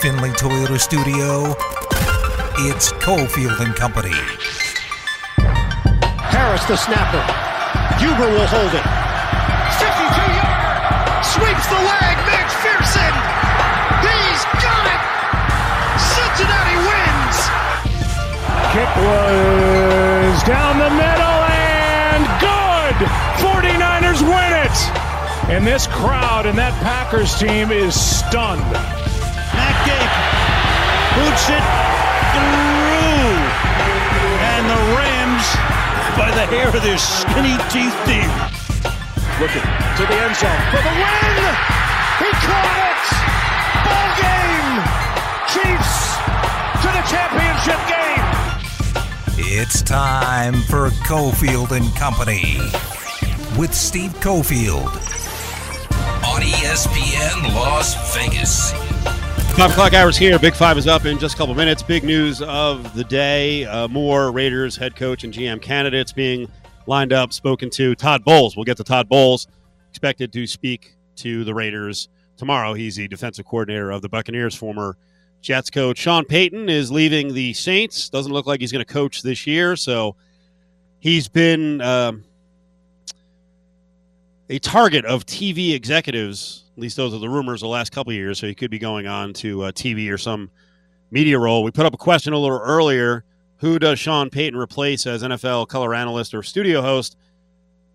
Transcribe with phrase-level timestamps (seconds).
[0.00, 1.56] Finley Toyota Studio,
[2.70, 4.14] it's Cofield and Company.
[6.30, 7.18] Harris, the snapper.
[7.98, 8.86] Huber will hold it.
[9.74, 11.22] 52 yarder.
[11.26, 12.14] Sweeps the leg.
[12.30, 13.14] McPherson.
[14.06, 15.02] He's got it.
[16.14, 17.38] Cincinnati wins.
[18.70, 22.96] Kick was down the middle and good.
[23.42, 24.78] 49ers win it.
[25.50, 28.97] And this crowd and that Packers team is stunned.
[31.18, 31.64] Boots it
[32.30, 33.34] through.
[34.38, 35.46] And the Rams,
[36.14, 38.30] by the hair of their skinny teeth deep.
[39.42, 39.66] Looking
[39.98, 41.42] to the end zone for the win.
[42.22, 43.02] He caught it.
[43.82, 44.78] Ball game.
[45.50, 45.94] Chiefs
[46.82, 48.26] to the championship game.
[49.58, 52.58] It's time for Cofield and Company
[53.58, 54.86] with Steve Cofield
[56.24, 59.17] on ESPN Las Vegas.
[59.58, 60.38] Five o'clock hours here.
[60.38, 61.82] Big Five is up in just a couple minutes.
[61.82, 66.48] Big news of the day: uh, more Raiders head coach and GM candidates being
[66.86, 67.96] lined up, spoken to.
[67.96, 68.56] Todd Bowles.
[68.56, 69.48] We'll get to Todd Bowles.
[69.90, 72.72] Expected to speak to the Raiders tomorrow.
[72.72, 74.54] He's the defensive coordinator of the Buccaneers.
[74.54, 74.96] Former
[75.40, 78.08] Jets coach Sean Payton is leaving the Saints.
[78.10, 79.74] Doesn't look like he's going to coach this year.
[79.74, 80.14] So
[81.00, 81.80] he's been.
[81.80, 82.22] Um,
[84.50, 86.64] a target of TV executives.
[86.78, 88.38] At least those are the rumors the last couple years.
[88.38, 90.48] So he could be going on to uh, TV or some
[91.10, 91.64] media role.
[91.64, 93.24] We put up a question a little earlier.
[93.56, 97.16] Who does Sean Payton replace as NFL color analyst or studio host?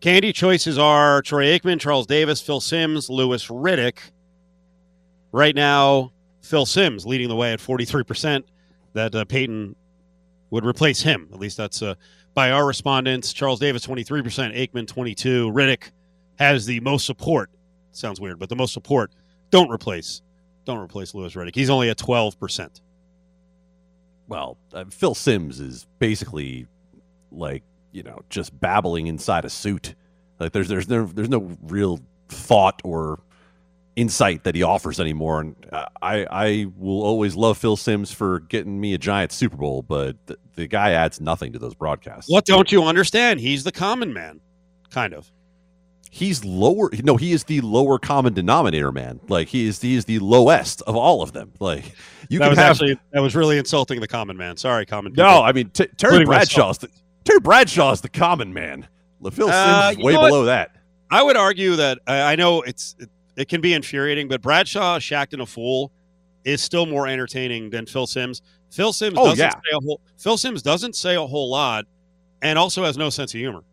[0.02, 4.00] Candy choices are Troy Aikman, Charles Davis, Phil Simms, Louis Riddick.
[5.32, 6.12] Right now,
[6.42, 8.44] Phil Simms leading the way at 43%
[8.92, 9.78] that uh, Payton
[10.50, 11.30] would replace him.
[11.32, 11.96] At least that's uh,
[12.34, 13.32] by our respondents.
[13.32, 15.92] Charles Davis, 23%, Aikman, 22 Riddick,
[16.38, 17.50] has the most support.
[17.94, 19.12] Sounds weird, but the most support.
[19.52, 20.22] Don't replace,
[20.66, 21.56] don't replace Louis Riddick.
[21.56, 22.82] He's only at twelve percent.
[24.28, 26.68] Well, uh, Phil Simms is basically
[27.32, 29.96] like you know just babbling inside a suit.
[30.40, 32.00] Like there's there's no there's no real
[32.30, 33.22] thought or
[33.96, 35.42] insight that he offers anymore.
[35.42, 35.56] And
[36.02, 40.16] I I will always love Phil Simms for getting me a giant Super Bowl, but
[40.26, 42.30] the, the guy adds nothing to those broadcasts.
[42.30, 43.40] What don't you understand?
[43.40, 44.42] He's the common man,
[44.90, 45.32] kind of
[46.14, 49.20] he's lower no he is the lower common denominator man.
[49.30, 51.52] Like he is he is the lowest of all of them.
[51.60, 51.86] Like
[52.30, 54.56] you that can was have, actually that was really insulting the common man.
[54.56, 55.26] Sorry common people.
[55.26, 56.88] no i mean t- terry bradshaw's the,
[57.26, 58.88] terry bradshaw's the common man.
[59.24, 60.76] LaPhil uh, Simms is way below that.
[61.10, 65.34] I would argue that i know it's it, it, can be infuriating but bradshaw shacked
[65.34, 65.92] and a fool
[66.44, 68.44] is still more entertaining than phil simms.
[68.72, 69.52] Phil simms oh, doesn't yeah.
[69.52, 71.86] say a whole phil simms doesn't say a whole lot
[72.44, 73.64] and also has no sense of humor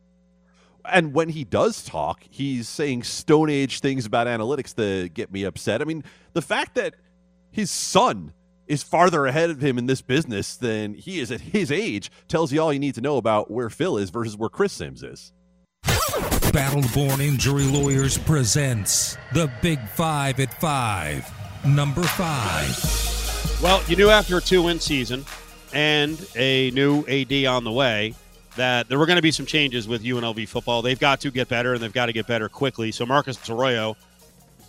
[0.84, 5.44] and when he does talk, he's saying Stone Age things about analytics that get me
[5.44, 5.80] upset.
[5.80, 6.94] I mean, the fact that
[7.50, 8.32] his son
[8.66, 12.52] is farther ahead of him in this business than he is at his age tells
[12.52, 15.32] you all you need to know about where Phil is versus where Chris Simms is.
[16.52, 21.28] Battleborn Injury Lawyers presents the Big Five at Five,
[21.64, 23.60] number five.
[23.62, 25.24] Well, you knew after a two win season
[25.72, 28.14] and a new AD on the way
[28.60, 30.82] that there were going to be some changes with UNLV football.
[30.82, 32.92] They've got to get better, and they've got to get better quickly.
[32.92, 33.96] So Marcus Arroyo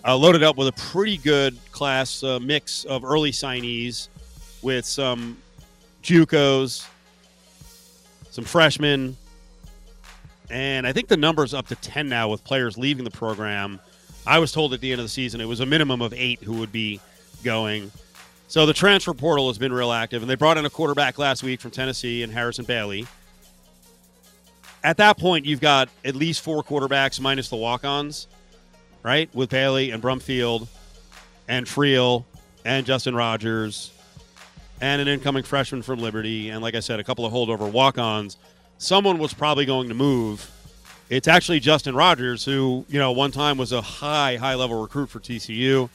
[0.08, 4.08] uh, loaded up with a pretty good class uh, mix of early signees
[4.62, 5.38] with some
[6.04, 6.88] JUCOs,
[8.30, 9.18] some freshmen,
[10.50, 13.78] and I think the number's up to 10 now with players leaving the program.
[14.26, 16.42] I was told at the end of the season it was a minimum of eight
[16.42, 17.02] who would be
[17.44, 17.92] going.
[18.48, 21.44] So the transfer portal has been real active, and they brought in a quarterback last
[21.44, 23.06] week from Tennessee and Harrison Bailey
[24.84, 28.28] at that point, you've got at least four quarterbacks minus the walk ons,
[29.04, 29.34] right?
[29.34, 30.68] With Bailey and Brumfield
[31.48, 32.26] and Friel
[32.66, 33.92] and Justin Rogers
[34.80, 36.50] and an incoming freshman from Liberty.
[36.50, 38.38] And like I said, a couple of holdover walk ons.
[38.80, 40.50] Someone was probably going to move.
[41.10, 45.10] It's actually Justin Rogers, who, you know, one time was a high, high level recruit
[45.10, 45.90] for TCU.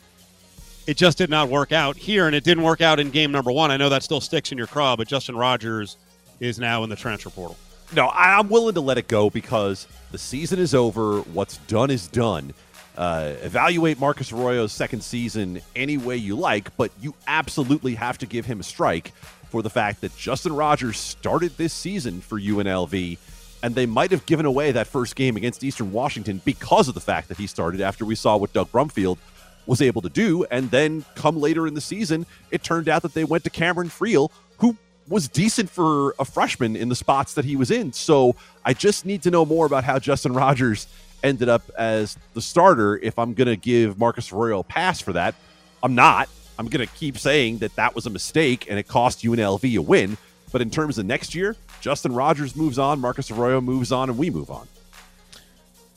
[0.86, 3.50] It just did not work out here, and it didn't work out in game number
[3.50, 3.72] one.
[3.72, 5.96] I know that still sticks in your craw, but Justin Rogers
[6.38, 7.56] is now in the transfer portal
[7.94, 11.20] no, I'm willing to let it go because the season is over.
[11.20, 12.52] What's done is done.
[12.96, 18.26] Uh, evaluate Marcus Arroyo's second season any way you like, but you absolutely have to
[18.26, 19.12] give him a strike
[19.50, 23.18] for the fact that Justin Rogers started this season for UNLV,
[23.62, 27.00] and they might have given away that first game against Eastern Washington because of the
[27.00, 29.18] fact that he started after we saw what Doug Brumfield
[29.66, 30.44] was able to do.
[30.44, 33.88] And then come later in the season, it turned out that they went to Cameron
[33.88, 34.76] Friel, who
[35.08, 37.92] was decent for a freshman in the spots that he was in.
[37.92, 40.86] So I just need to know more about how Justin Rogers
[41.22, 45.12] ended up as the starter if I'm going to give Marcus Arroyo a pass for
[45.12, 45.34] that.
[45.82, 46.28] I'm not.
[46.58, 49.82] I'm going to keep saying that that was a mistake and it cost UNLV a
[49.82, 50.16] win.
[50.52, 54.18] But in terms of next year, Justin Rogers moves on, Marcus Arroyo moves on, and
[54.18, 54.66] we move on.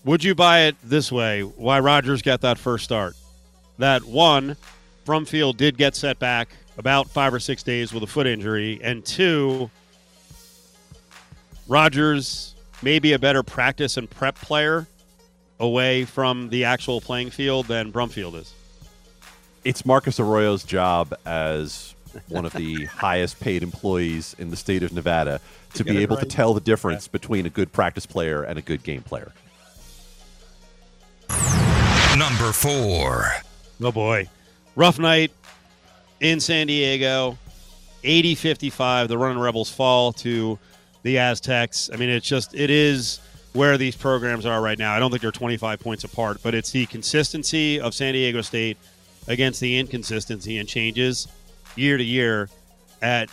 [0.05, 1.41] Would you buy it this way?
[1.41, 3.15] Why Rogers got that first start?
[3.77, 4.57] That one,
[5.05, 9.05] Brumfield did get set back about five or six days with a foot injury, and
[9.05, 9.69] two,
[11.67, 14.87] Rogers may be a better practice and prep player
[15.59, 18.53] away from the actual playing field than Brumfield is.
[19.65, 21.93] It's Marcus Arroyo's job as
[22.29, 25.41] one of the highest paid employees in the state of Nevada
[25.73, 26.23] to be able right.
[26.23, 27.11] to tell the difference yeah.
[27.11, 29.33] between a good practice player and a good game player.
[32.17, 33.31] Number four.
[33.81, 34.29] Oh boy.
[34.77, 35.31] Rough night
[36.19, 37.37] in San Diego.
[38.03, 39.07] 80 55.
[39.07, 40.57] The running Rebels fall to
[41.03, 41.89] the Aztecs.
[41.93, 43.19] I mean, it's just, it is
[43.53, 44.93] where these programs are right now.
[44.93, 48.77] I don't think they're 25 points apart, but it's the consistency of San Diego State
[49.27, 51.27] against the inconsistency and changes
[51.75, 52.49] year to year
[53.01, 53.29] at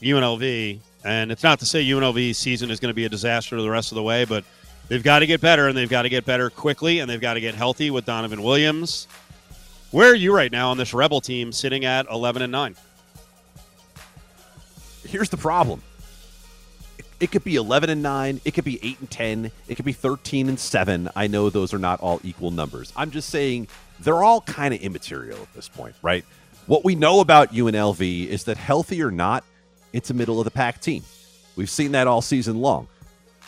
[0.00, 0.78] UNLV.
[1.04, 3.92] And it's not to say UNLV's season is going to be a disaster the rest
[3.92, 4.44] of the way, but
[4.88, 7.34] they've got to get better, and they've got to get better quickly, and they've got
[7.34, 9.06] to get healthy with Donovan Williams.
[9.90, 12.76] Where are you right now on this Rebel team sitting at 11 and 9?
[15.06, 15.82] Here's the problem.
[17.20, 19.92] It could be 11 and 9, it could be 8 and 10, it could be
[19.92, 21.08] 13 and 7.
[21.16, 22.92] I know those are not all equal numbers.
[22.96, 23.66] I'm just saying
[23.98, 26.24] they're all kind of immaterial at this point, right?
[26.66, 29.42] What we know about UNLV is that healthy or not,
[29.92, 31.02] it's a middle of the pack team.
[31.56, 32.88] We've seen that all season long.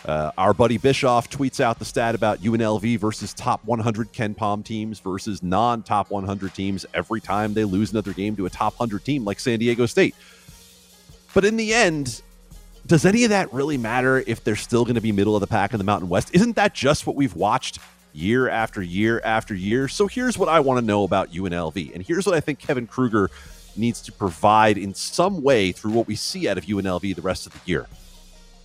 [0.05, 4.99] Uh, our buddy Bischoff tweets out the stat about UNLV versus top 100 KenPom teams
[4.99, 9.05] versus non top 100 teams every time they lose another game to a top 100
[9.05, 10.15] team like San Diego State.
[11.35, 12.23] But in the end,
[12.87, 15.47] does any of that really matter if they're still going to be middle of the
[15.47, 16.31] pack in the Mountain West?
[16.35, 17.79] Isn't that just what we've watched
[18.13, 19.87] year after year after year?
[19.87, 21.95] So here's what I want to know about UNLV.
[21.95, 23.31] And here's what I think Kevin Kruger
[23.77, 27.47] needs to provide in some way through what we see out of UNLV the rest
[27.47, 27.87] of the year.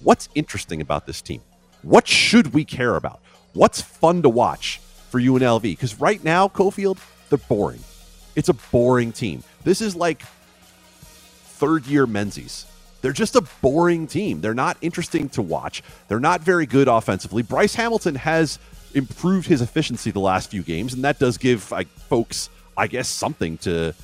[0.06, 1.42] What's interesting about this team?
[1.82, 3.22] What should we care about?
[3.54, 4.80] What's fun to watch
[5.10, 5.64] for UNLV?
[5.64, 7.00] Because right now, Cofield,
[7.30, 7.80] they're boring.
[8.36, 9.44] It's a boring team.
[9.64, 10.22] This is like
[11.02, 12.68] third year Menzies.
[13.02, 14.42] They're just a boring team.
[14.42, 15.82] They're not interesting to watch.
[16.08, 17.42] They're not very good offensively.
[17.42, 18.60] Bryce Hamilton has
[18.94, 23.08] improved his efficiency the last few games, and that does give like, folks, I guess,
[23.08, 23.96] something to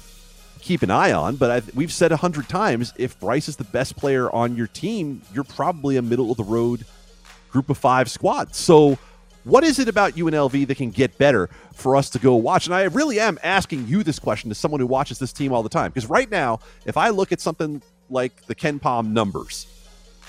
[0.62, 1.36] keep an eye on.
[1.36, 4.68] But I've, we've said a hundred times, if Bryce is the best player on your
[4.68, 6.86] team, you're probably a middle of the road
[7.50, 8.56] group of five squad.
[8.56, 8.98] So,
[9.44, 12.68] what is it about UNLV that can get better for us to go watch?
[12.68, 15.64] And I really am asking you this question as someone who watches this team all
[15.64, 15.90] the time.
[15.90, 17.82] Because right now, if I look at something
[18.12, 19.66] like the KenPom numbers,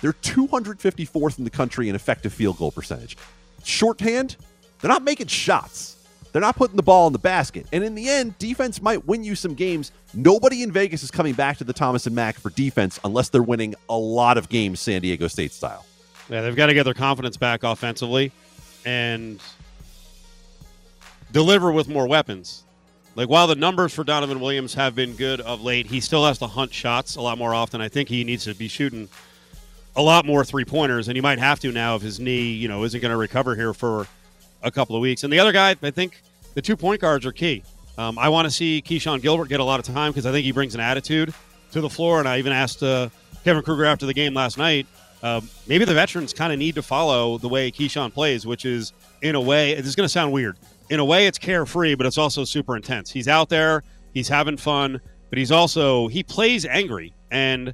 [0.01, 3.19] they're 254th in the country in effective field goal percentage.
[3.65, 4.37] Shorthand,
[4.81, 6.02] they're not making shots.
[6.33, 7.67] They're not putting the ball in the basket.
[7.73, 9.93] And in the end, defense might win you some games.
[10.15, 13.43] Nobody in Vegas is coming back to the Thomas and Mack for defense unless they're
[13.43, 15.85] winning a lot of games San Diego State style.
[16.31, 18.33] Yeah, they've got to get their confidence back offensively
[18.87, 19.41] and
[21.33, 22.65] deliver with more weapons.
[23.15, 26.39] Like while the numbers for Donovan Williams have been good of late, he still has
[26.39, 27.83] to hunt shots a lot more often.
[27.83, 29.11] I think he needs to be shooting
[29.95, 32.69] a lot more three pointers, and he might have to now if his knee, you
[32.69, 34.07] know, isn't going to recover here for
[34.63, 35.25] a couple of weeks.
[35.25, 36.23] And the other guy, I think
[36.55, 37.63] the two point guards are key.
[37.99, 40.45] Um, I want to see Keshon Gilbert get a lot of time because I think
[40.45, 41.35] he brings an attitude
[41.73, 42.19] to the floor.
[42.19, 43.09] And I even asked uh,
[43.45, 44.87] Kevin Kruger after the game last night.
[45.23, 48.93] Uh, maybe the veterans kind of need to follow the way Keshon plays, which is
[49.21, 50.57] in a way, this is going to sound weird.
[50.91, 53.11] In a way, it's carefree, but it's also super intense.
[53.11, 55.01] He's out there, he's having fun,
[55.31, 57.15] but he's also he plays angry.
[57.31, 57.73] And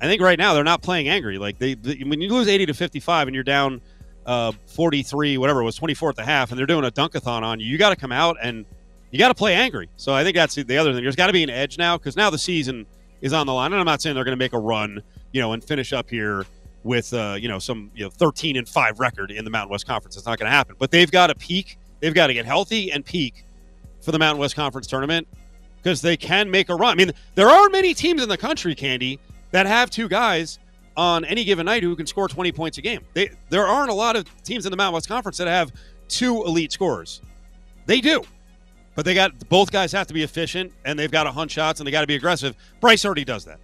[0.00, 1.38] I think right now they're not playing angry.
[1.38, 3.80] Like they, they when you lose eighty to fifty five and you're down
[4.28, 7.58] uh, 43, whatever it was, 24 at the half, and they're doing a dunkathon on
[7.58, 8.66] you, you got to come out and
[9.10, 9.88] you got to play angry.
[9.96, 11.02] So I think that's the other thing.
[11.02, 12.84] There's got to be an edge now because now the season
[13.22, 13.72] is on the line.
[13.72, 16.10] And I'm not saying they're going to make a run, you know, and finish up
[16.10, 16.44] here
[16.84, 19.86] with, uh, you know, some you know 13 and five record in the Mountain West
[19.86, 20.14] Conference.
[20.18, 20.76] It's not going to happen.
[20.78, 21.78] But they've got to peak.
[22.00, 23.46] They've got to get healthy and peak
[24.02, 25.26] for the Mountain West Conference tournament
[25.78, 26.92] because they can make a run.
[26.92, 29.18] I mean, there aren't many teams in the country, Candy,
[29.52, 30.58] that have two guys
[30.98, 33.00] on any given night who can score 20 points a game.
[33.14, 35.72] They, there aren't a lot of teams in the Mountain West Conference that have
[36.08, 37.22] two elite scorers.
[37.86, 38.24] They do.
[38.96, 41.78] But they got both guys have to be efficient and they've got to hunt shots
[41.78, 42.56] and they got to be aggressive.
[42.80, 43.60] Bryce already does that.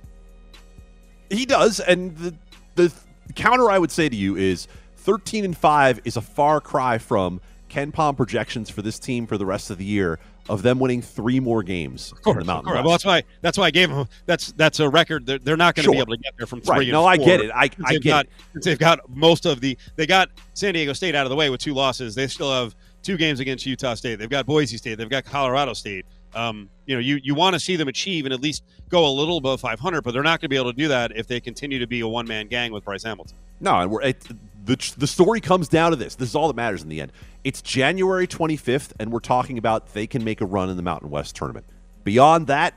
[1.29, 2.35] He does, and the
[2.77, 2.95] the
[3.35, 7.41] counter I would say to you is 13 and 5 is a far cry from
[7.69, 11.41] KenPom projections for this team for the rest of the year of them winning three
[11.41, 12.85] more games of course, in the Mountain West.
[12.85, 14.07] Well, that's why that's why I gave them.
[14.27, 15.27] That's that's a record.
[15.27, 15.95] They're, they're not going to sure.
[15.95, 16.77] be able to get there from three.
[16.77, 16.89] Right.
[16.89, 17.51] no, I get it.
[17.55, 18.63] I, I get got, it.
[18.63, 19.77] They've got most of the.
[19.97, 22.15] They got San Diego State out of the way with two losses.
[22.15, 24.17] They still have two games against Utah State.
[24.17, 24.97] They've got Boise State.
[24.97, 26.05] They've got Colorado State.
[26.35, 29.11] Um, you know, you you want to see them achieve and at least go a
[29.11, 31.41] little above 500, but they're not going to be able to do that if they
[31.41, 33.37] continue to be a one man gang with Bryce Hamilton.
[33.61, 34.25] No, and we're it,
[34.65, 36.15] the the story comes down to this.
[36.15, 37.13] This is all that matters in the end.
[37.45, 41.11] It's January 25th, and we're talking about they can make a run in the Mountain
[41.11, 41.67] West tournament.
[42.05, 42.75] Beyond that,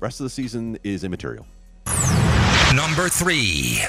[0.00, 1.46] rest of the season is immaterial.
[2.74, 3.80] Number three.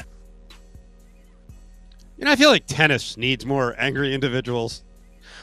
[2.17, 4.84] You know, I feel like tennis needs more angry individuals,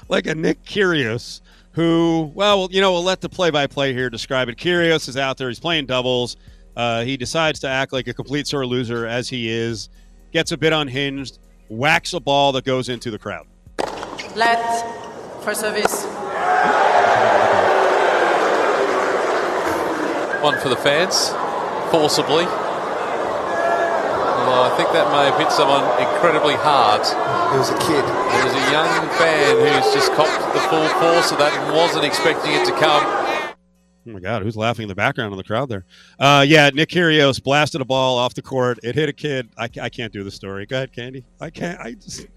[0.09, 1.41] like a Nick Kyrgios,
[1.73, 4.57] who, well, you know, we'll let the play-by-play here describe it.
[4.57, 6.37] Kyrgios is out there; he's playing doubles.
[6.77, 9.89] Uh, he decides to act like a complete sore loser as he is,
[10.33, 13.47] gets a bit unhinged, whacks a ball that goes into the crowd.
[14.35, 14.59] Let
[15.43, 16.05] for service.
[20.43, 21.31] One for the fans,
[21.91, 22.47] forcibly.
[24.39, 27.03] Although I think that may have hit someone incredibly hard.
[27.03, 28.05] It was a kid.
[28.05, 32.05] It was a young fan who's just copped the full force of that and wasn't
[32.05, 33.03] expecting it to come.
[34.09, 35.85] Oh my God, who's laughing in the background in the crowd there?
[36.19, 38.79] Uh, yeah, Nick Kyrgios blasted a ball off the court.
[38.83, 39.51] It hit a kid.
[39.59, 40.65] I, I can't do the story.
[40.65, 41.25] Go ahead, Candy.
[41.41, 41.79] I can't.
[41.81, 42.27] I just.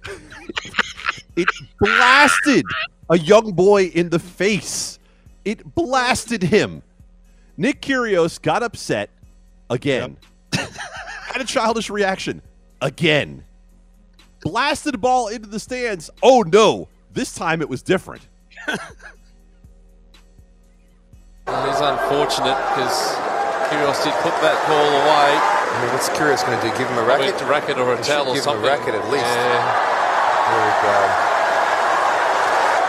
[1.38, 1.48] It
[1.80, 2.66] blasted
[3.10, 5.00] a young boy in the face.
[5.46, 6.84] It blasted him.
[7.56, 9.10] Nick Kyrgios got upset
[9.70, 10.18] again.
[10.54, 12.42] Had a childish reaction
[12.82, 13.46] again.
[14.42, 16.10] Blasted a ball into the stands.
[16.22, 18.28] Oh no, this time it was different.
[21.52, 22.96] It is unfortunate because
[23.68, 25.36] Kyrgios did put that ball away.
[25.36, 26.72] I mean, what's Kyrgios going to do?
[26.78, 27.42] Give him a racket?
[27.42, 29.28] a racket or a They towel should or give him a racket at least.
[29.28, 29.60] Yeah.
[30.48, 30.96] There we go.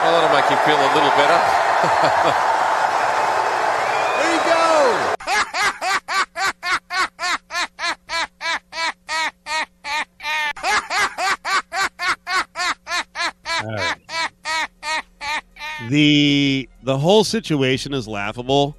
[0.02, 1.38] Well, that'll make you feel a little better.
[4.22, 5.14] There you go.
[15.88, 18.76] the the whole situation is laughable.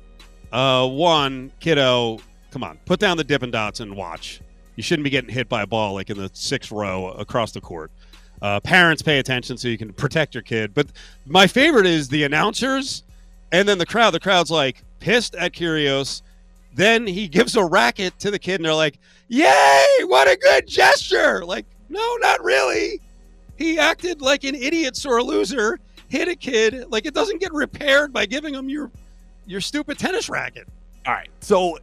[0.52, 2.20] Uh, one kiddo,
[2.52, 4.42] come on, put down the Dippin' Dots and watch.
[4.76, 7.62] You shouldn't be getting hit by a ball like in the sixth row across the
[7.62, 7.92] court.
[8.42, 10.74] Uh, parents pay attention so you can protect your kid.
[10.74, 10.88] But
[11.26, 13.04] my favorite is the announcers
[13.52, 14.12] and then the crowd.
[14.12, 16.22] The crowd's like pissed at Kyrgios.
[16.74, 20.68] Then he gives a racket to the kid and they're like, Yay, what a good
[20.68, 21.46] gesture.
[21.46, 23.00] Like, no, not really.
[23.58, 25.80] He acted like an idiot or a loser,
[26.14, 26.86] hit a kid.
[26.90, 28.92] Like it doesn't get repaired by giving them your
[29.46, 30.68] your stupid tennis racket.
[31.06, 31.30] All right.
[31.42, 31.80] So,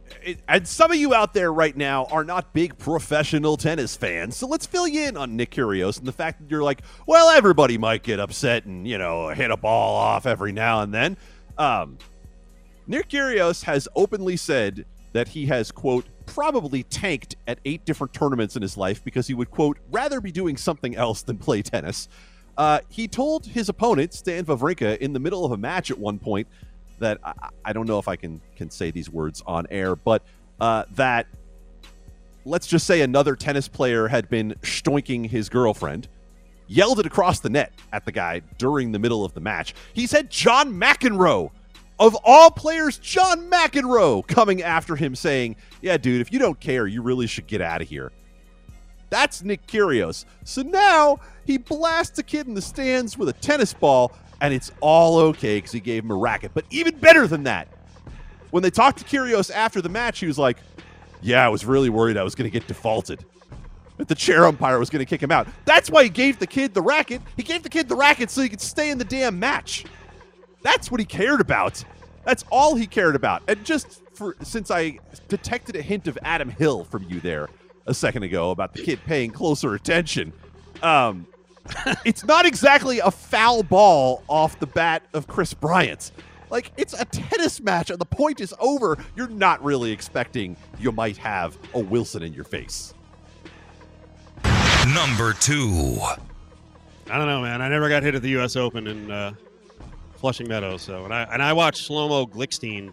[0.47, 4.35] and some of you out there right now are not big professional tennis fans.
[4.35, 7.29] So let's fill you in on Nick Kyrgios and the fact that you're like, well,
[7.29, 11.17] everybody might get upset and you know hit a ball off every now and then.
[11.57, 11.97] Um,
[12.87, 18.55] Nick Kyrgios has openly said that he has quote probably tanked at eight different tournaments
[18.55, 22.07] in his life because he would quote rather be doing something else than play tennis.
[22.57, 26.19] Uh, he told his opponent Stan Wawrinka in the middle of a match at one
[26.19, 26.47] point
[26.99, 27.33] that I,
[27.65, 30.23] I don't know if I can can say these words on air, but
[30.59, 31.27] uh, that
[32.45, 36.07] let's just say another tennis player had been stoinking his girlfriend,
[36.67, 39.73] yelled it across the net at the guy during the middle of the match.
[39.93, 41.51] He said John McEnroe,
[41.99, 46.87] of all players, John McEnroe coming after him saying, "Yeah, dude, if you don't care,
[46.87, 48.11] you really should get out of here."
[49.11, 50.23] That's Nick Kyrgios.
[50.45, 54.71] So now he blasts a kid in the stands with a tennis ball, and it's
[54.79, 56.51] all okay because he gave him a racket.
[56.53, 57.67] But even better than that,
[58.51, 60.57] when they talked to Kyrgios after the match, he was like,
[61.21, 63.23] "Yeah, I was really worried I was going to get defaulted.
[63.97, 65.45] That the chair umpire was going to kick him out.
[65.65, 67.21] That's why he gave the kid the racket.
[67.35, 69.85] He gave the kid the racket so he could stay in the damn match.
[70.63, 71.83] That's what he cared about.
[72.23, 73.43] That's all he cared about.
[73.49, 77.49] And just for since I detected a hint of Adam Hill from you there
[77.85, 80.33] a second ago about the kid paying closer attention,
[80.81, 81.25] um,
[82.05, 86.11] it's not exactly a foul ball off the bat of Kris Bryant.
[86.49, 88.97] Like it's a tennis match and the point is over.
[89.15, 92.93] You're not really expecting you might have a Wilson in your face.
[94.93, 95.97] Number two.
[97.09, 97.61] I don't know, man.
[97.61, 98.55] I never got hit at the U.S.
[98.55, 99.33] Open in uh,
[100.15, 100.81] Flushing Meadows.
[100.81, 102.91] So, and I and I watched Shlomo Glickstein.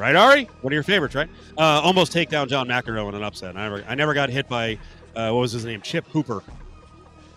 [0.00, 0.44] Right, Ari?
[0.62, 1.28] One of your favorites, right?
[1.58, 3.54] Uh, almost take down John McEnroe in an upset.
[3.54, 4.78] I never, I never got hit by
[5.14, 5.82] uh, what was his name?
[5.82, 6.42] Chip Hooper.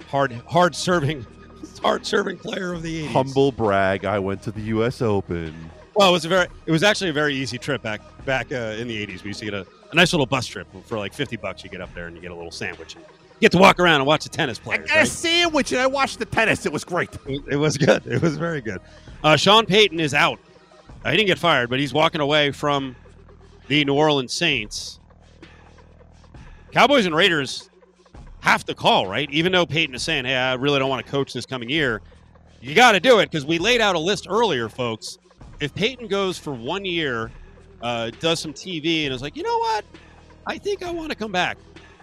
[0.08, 1.25] Hard, hard serving,
[1.82, 3.12] hard serving player of the 80s.
[3.12, 5.53] Humble brag, I went to the US Open.
[5.93, 8.77] Well, it was a very, it was actually a very easy trip back back uh,
[8.79, 9.24] in the '80s.
[9.24, 11.65] We used to get a, a nice little bus trip for like 50 bucks.
[11.65, 12.96] You get up there and you get a little sandwich.
[12.96, 13.01] You
[13.41, 14.89] get to walk around and watch the tennis I players.
[14.89, 16.65] got a sandwich and I watched the tennis.
[16.65, 17.10] It was great.
[17.27, 18.08] It, it was good.
[18.08, 18.79] It was very good.
[19.22, 20.39] Uh, Sean Payton is out.
[21.03, 22.95] Uh, he didn't get fired, but he's walking away from
[23.67, 25.00] the New Orleans Saints.
[26.72, 27.69] Cowboys and Raiders
[28.39, 29.29] have to call, right?
[29.31, 32.01] Even though Payton is saying, hey, I really don't want to coach this coming year,
[32.62, 35.17] you got to do it because we laid out a list earlier, folks,
[35.60, 37.31] if Payton goes for one year,
[37.81, 39.86] uh, does some TV, and is like, you know what,
[40.48, 41.57] I think I want to come back.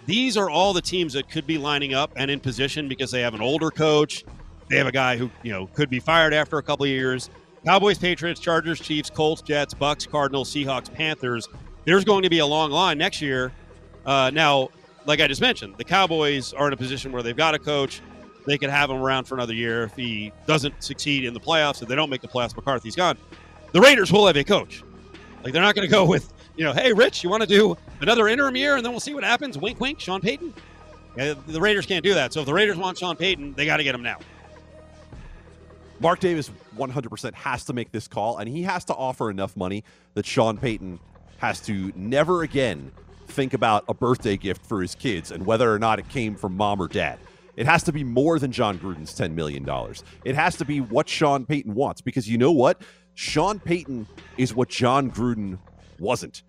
[0.05, 3.21] These are all the teams that could be lining up and in position because they
[3.21, 4.23] have an older coach.
[4.67, 7.29] They have a guy who you know could be fired after a couple of years.
[7.65, 11.47] Cowboys, Patriots, Chargers, Chiefs, Colts, Jets, Bucks, Cardinals, Seahawks, Panthers.
[11.85, 13.51] There's going to be a long line next year.
[14.05, 14.69] Uh, now,
[15.05, 18.01] like I just mentioned, the Cowboys are in a position where they've got a coach.
[18.47, 21.81] They could have him around for another year if he doesn't succeed in the playoffs.
[21.81, 23.17] If they don't make the playoffs, McCarthy's gone.
[23.71, 24.83] The Raiders will have a coach.
[25.43, 27.77] Like they're not going to go with you know, hey, Rich, you want to do
[28.01, 29.57] another interim year and then we'll see what happens?
[29.57, 30.53] Wink, wink, Sean Payton.
[31.17, 32.33] Yeah, the Raiders can't do that.
[32.33, 34.19] So if the Raiders want Sean Payton, they got to get him now.
[36.01, 39.83] Mark Davis 100% has to make this call, and he has to offer enough money
[40.15, 40.99] that Sean Payton
[41.37, 42.91] has to never again
[43.27, 46.57] think about a birthday gift for his kids and whether or not it came from
[46.57, 47.19] mom or dad.
[47.55, 49.67] It has to be more than Jon Gruden's $10 million.
[50.25, 52.81] It has to be what Sean Payton wants because you know what?
[53.13, 55.59] Sean Payton is what Jon Gruden
[55.99, 56.41] wasn't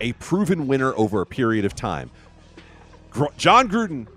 [0.00, 2.10] a proven winner over a period of time.
[3.10, 4.08] Gr- Jon Gruden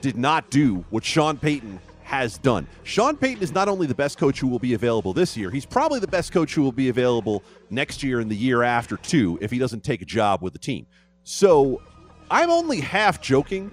[0.00, 1.80] did not do what Sean Payton
[2.10, 2.66] has done.
[2.82, 5.64] Sean Payton is not only the best coach who will be available this year, he's
[5.64, 9.38] probably the best coach who will be available next year and the year after, too,
[9.40, 10.88] if he doesn't take a job with the team.
[11.22, 11.80] So
[12.28, 13.70] I'm only half joking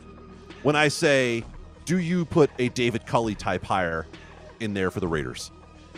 [0.61, 1.43] when I say,
[1.85, 4.05] do you put a David Culley type hire
[4.59, 5.49] in there for the Raiders?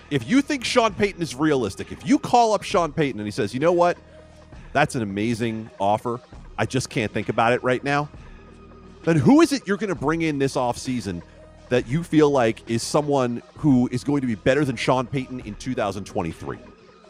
[0.10, 3.32] If you think Sean Payton is realistic, if you call up Sean Payton and he
[3.32, 3.98] says, you know what,
[4.72, 6.22] that's an amazing offer,
[6.58, 8.08] I just can't think about it right now,
[9.04, 11.22] then who is it you're going to bring in this offseason
[11.70, 15.42] that you feel like is someone who is going to be better than Sean Payton
[15.42, 16.58] in 2023?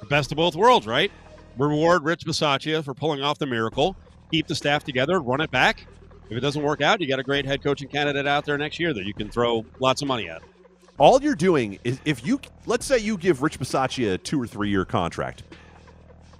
[0.09, 1.11] Best of both worlds, right?
[1.57, 3.95] Reward Rich Bisaccia for pulling off the miracle,
[4.31, 5.85] keep the staff together, run it back.
[6.29, 8.79] If it doesn't work out, you got a great head coaching candidate out there next
[8.79, 10.41] year that you can throw lots of money at.
[10.97, 14.45] All you're doing is if you let's say you give Rich Bisaccia a two or
[14.45, 15.43] three year contract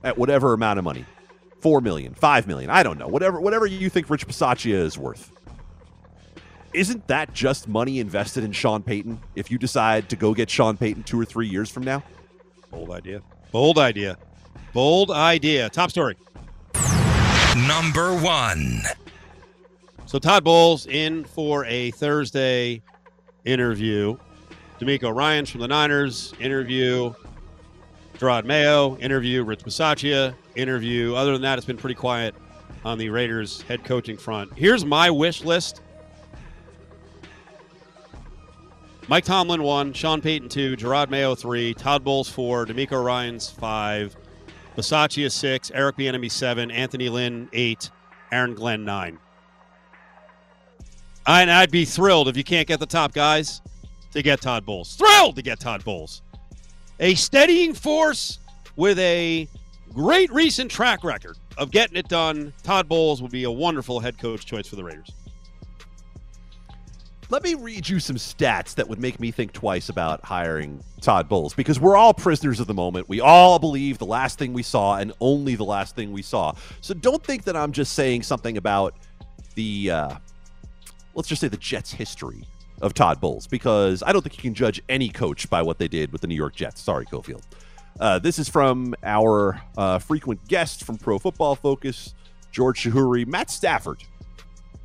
[0.04, 1.06] at whatever amount of money,
[1.60, 5.32] four million, five million, I don't know, whatever whatever you think Rich Bisaccia is worth.
[6.74, 10.78] Isn't that just money invested in Sean Payton if you decide to go get Sean
[10.78, 12.04] Payton two or three years from now?
[12.70, 13.22] Bold idea.
[13.52, 14.18] Bold idea.
[14.74, 15.70] Bold idea.
[15.70, 16.16] Top story.
[17.68, 18.82] Number one.
[20.06, 22.84] So Todd Bowles in for a Thursday
[23.46, 24.18] interview.
[24.80, 27.14] DeMeco Ryans from the Niners interview.
[28.18, 29.44] Jerod Mayo interview.
[29.44, 31.16] Rich Bisaccia interview.
[31.16, 32.36] Other than that, it's been pretty quiet
[32.86, 34.54] on the Raiders head coaching front.
[34.56, 35.82] Here's my wish list.
[39.10, 44.15] Mike Tomlin one, Sean Payton two, Jerod Mayo three, Todd Bowles four, DeMeco Ryans five,
[44.78, 47.89] Bisaccia six, Eric Bieniemy seven, Anthony Lynn eight,
[48.32, 49.17] Aaron Glenn nine.
[51.26, 53.63] And I'd be thrilled if you can't get the top guys
[54.12, 54.95] to get Todd Bowles.
[54.95, 56.22] Thrilled to get Todd Bowles.
[57.00, 58.38] A steadying force
[58.76, 59.48] with a
[59.91, 62.54] great recent track record of getting it done.
[62.62, 65.10] Todd Bowles would be a wonderful head coach choice for the Raiders.
[67.32, 71.30] Let me read you some stats that would make me think twice about hiring Todd
[71.30, 73.08] Bowles because we're all prisoners of the moment.
[73.08, 76.54] We all believe the last thing we saw and only the last thing we saw.
[76.82, 78.96] So don't think that I'm just saying something about
[79.54, 80.15] the, uh,
[81.13, 82.48] let's just say the Jets' history
[82.82, 85.88] of Todd Bowles because I don't think you can judge any coach by what they
[85.88, 86.82] did with the New York Jets.
[86.82, 87.44] Sorry, Cofield.
[88.00, 92.15] Uh, this is from our uh, frequent guest from Pro Football Focus,
[92.52, 94.04] George Chahrouri, Matt Stafford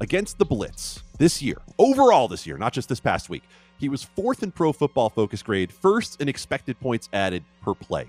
[0.00, 3.42] against the Blitz this year, overall this year, not just this past week.
[3.78, 8.08] He was fourth in Pro Football Focus grade, first in expected points added per play.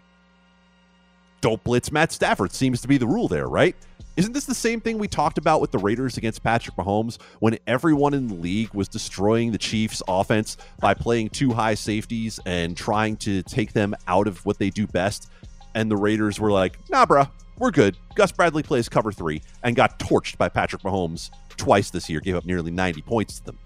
[1.42, 3.76] Don't blitz Matt Stafford seems to be the rule there, right?
[4.18, 7.60] Isn't this the same thing we talked about with the Raiders against Patrick Mahomes when
[7.68, 12.78] everyone in the league was destroying the Chiefs' offense by playing two high safeties and
[12.78, 15.30] trying to take them out of what they do best?
[15.76, 17.98] And the Raiders were like, nah, bruh, we're good.
[18.16, 22.36] Gus Bradley plays cover three and got torched by Patrick Mahomes twice this year, gave
[22.36, 23.60] up nearly 90 points to them.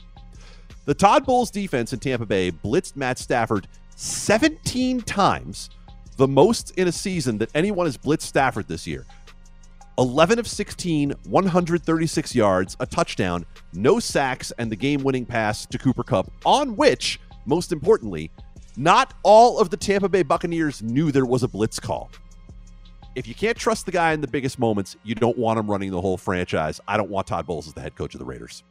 [0.85, 5.69] The Todd Bowles defense in Tampa Bay blitzed Matt Stafford 17 times,
[6.17, 9.05] the most in a season that anyone has blitzed Stafford this year.
[9.99, 15.77] 11 of 16, 136 yards, a touchdown, no sacks, and the game winning pass to
[15.77, 18.31] Cooper Kupp, on which, most importantly,
[18.77, 22.09] not all of the Tampa Bay Buccaneers knew there was a blitz call.
[23.15, 25.91] If you can't trust the guy in the biggest moments, you don't want him running
[25.91, 26.79] the whole franchise.
[26.87, 28.63] I don't want Todd Bowles as the head coach of the Raiders.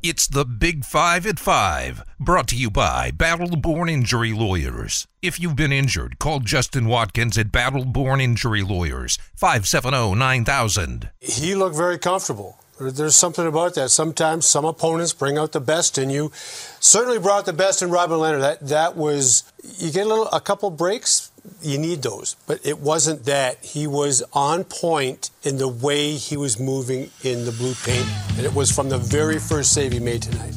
[0.00, 5.08] It's the Big Five at Five, brought to you by Battle Born Injury Lawyers.
[5.22, 11.10] If you've been injured, call Justin Watkins at Battle Born Injury Lawyers, 570 9000.
[11.20, 12.60] He looked very comfortable.
[12.80, 13.90] There's something about that.
[13.90, 16.30] Sometimes some opponents bring out the best in you.
[16.78, 18.40] Certainly brought the best in Robin Lehner.
[18.40, 21.27] That that was you get a little a couple breaks
[21.60, 22.36] you need those.
[22.46, 23.64] But it wasn't that.
[23.64, 28.46] He was on point in the way he was moving in the blue paint, and
[28.46, 30.54] it was from the very first save he made tonight.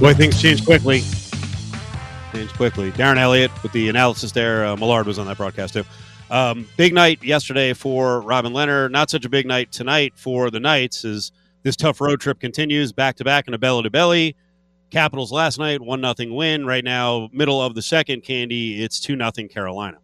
[0.00, 1.02] Boy, things change quickly.
[2.32, 2.90] Change quickly.
[2.92, 4.66] Darren Eliot with the analysis there.
[4.66, 5.84] Uh, Millard was on that broadcast too.
[6.30, 8.90] Um, big night yesterday for Robin Lehner.
[8.90, 11.30] Not such a big night tonight for the Knights as
[11.62, 14.34] this tough road trip continues back to back in a belly to belly.
[14.92, 16.66] Capitals last night, one nothing win.
[16.66, 19.96] Right now, middle of the second, Candy, it's two nothing Carolina.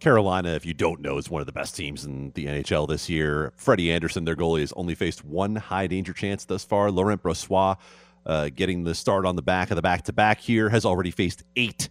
[0.00, 3.10] Carolina, if you don't know, is one of the best teams in the NHL this
[3.10, 3.52] year.
[3.58, 6.90] Freddie Andersen, their goalie, has only faced one high danger chance thus far.
[6.90, 7.76] Laurent Brossoit,
[8.24, 11.10] uh, getting the start on the back of the back to back here, has already
[11.10, 11.90] faced eight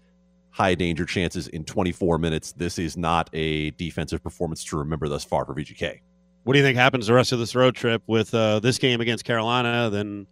[0.50, 2.52] high danger chances in 24 minutes.
[2.54, 6.00] This is not a defensive performance to remember thus far for VGK.
[6.46, 9.02] What do you think happens the rest of this road trip with uh, this game
[9.02, 10.26] against Carolina, then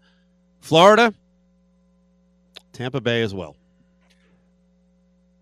[0.62, 1.14] Florida,
[2.74, 3.56] Tampa Bay as well?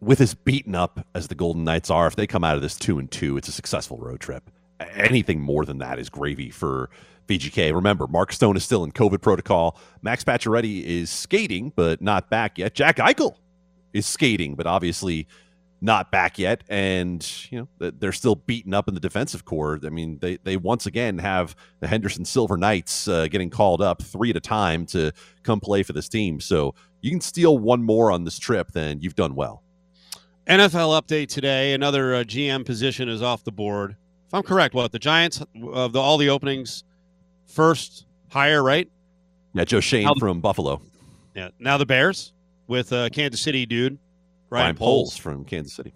[0.02, 2.76] With as beaten up as the Golden Knights are, if they come out of this
[2.76, 4.50] two and two, it's a successful road trip.
[4.94, 6.90] Anything more than that is gravy for
[7.28, 7.74] VGK.
[7.74, 9.78] Remember, Mark Stone is still in COVID protocol.
[10.02, 12.74] Max Pacioretty is skating, but not back yet.
[12.74, 13.36] Jack Eichel
[13.94, 15.28] is skating, but obviously
[15.82, 16.64] not back yet.
[16.70, 19.80] And, you know, they're still beaten up in the defensive core.
[19.84, 24.02] I mean, they, they once again have the Henderson Silver Knights uh, getting called up
[24.02, 25.12] three at a time to
[25.44, 26.40] come play for this team.
[26.40, 29.64] So you can steal one more on this trip, then you've done well.
[30.48, 31.74] NFL update today.
[31.74, 33.96] Another uh, GM position is off the board.
[34.28, 36.84] If I'm correct, what the Giants of the, all the openings
[37.46, 38.90] first hire, right?
[39.54, 40.82] Yeah, Joe Schoen now, from Buffalo.
[41.36, 41.50] Yeah.
[41.60, 42.34] Now the Bears
[42.68, 43.98] with uh, Kansas City dude
[44.50, 45.18] Ryan, Ryan Poles.
[45.18, 45.94] from Kansas City.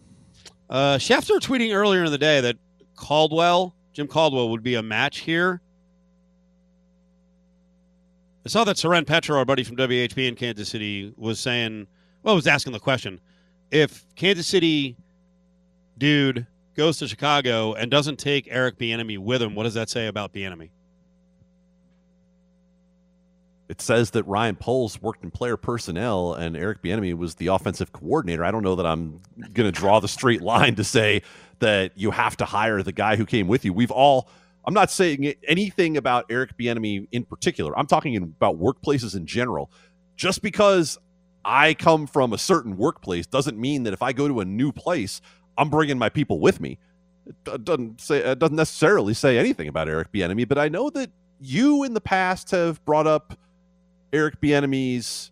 [0.69, 2.57] Uh, Schefter tweeting earlier in the day that
[2.95, 5.61] Caldwell, Jim Caldwell, would be a match here.
[8.45, 11.87] I saw that Soren Petro, our buddy from WHB in Kansas City, was saying,
[12.23, 13.19] well, was asking the question
[13.71, 14.97] if Kansas City
[15.97, 20.07] dude goes to Chicago and doesn't take Eric Bieniemy with him, what does that say
[20.07, 20.69] about Bieniemy?
[23.73, 27.91] It says that Ryan Poles worked in player personnel and Eric Bieniemy was the offensive
[27.91, 28.45] coordinator.
[28.45, 29.19] I don't know that I'm
[29.51, 31.23] going to draw the straight line to say
[31.57, 33.73] that you have to hire the guy who came with you.
[33.73, 34.29] We've all
[34.63, 37.75] I'm not saying anything about Eric Bieniemy in particular.
[37.75, 39.71] I'm talking about workplaces in general.
[40.17, 40.99] Just because
[41.43, 44.71] I come from a certain workplace doesn't mean that if I go to a new
[44.71, 45.19] place,
[45.57, 46.77] I'm bringing my people with me.
[47.25, 51.09] It doesn't say it doesn't necessarily say anything about Eric Bieniemy, but I know that
[51.39, 53.35] you in the past have brought up
[54.13, 55.31] Eric Bieniemy's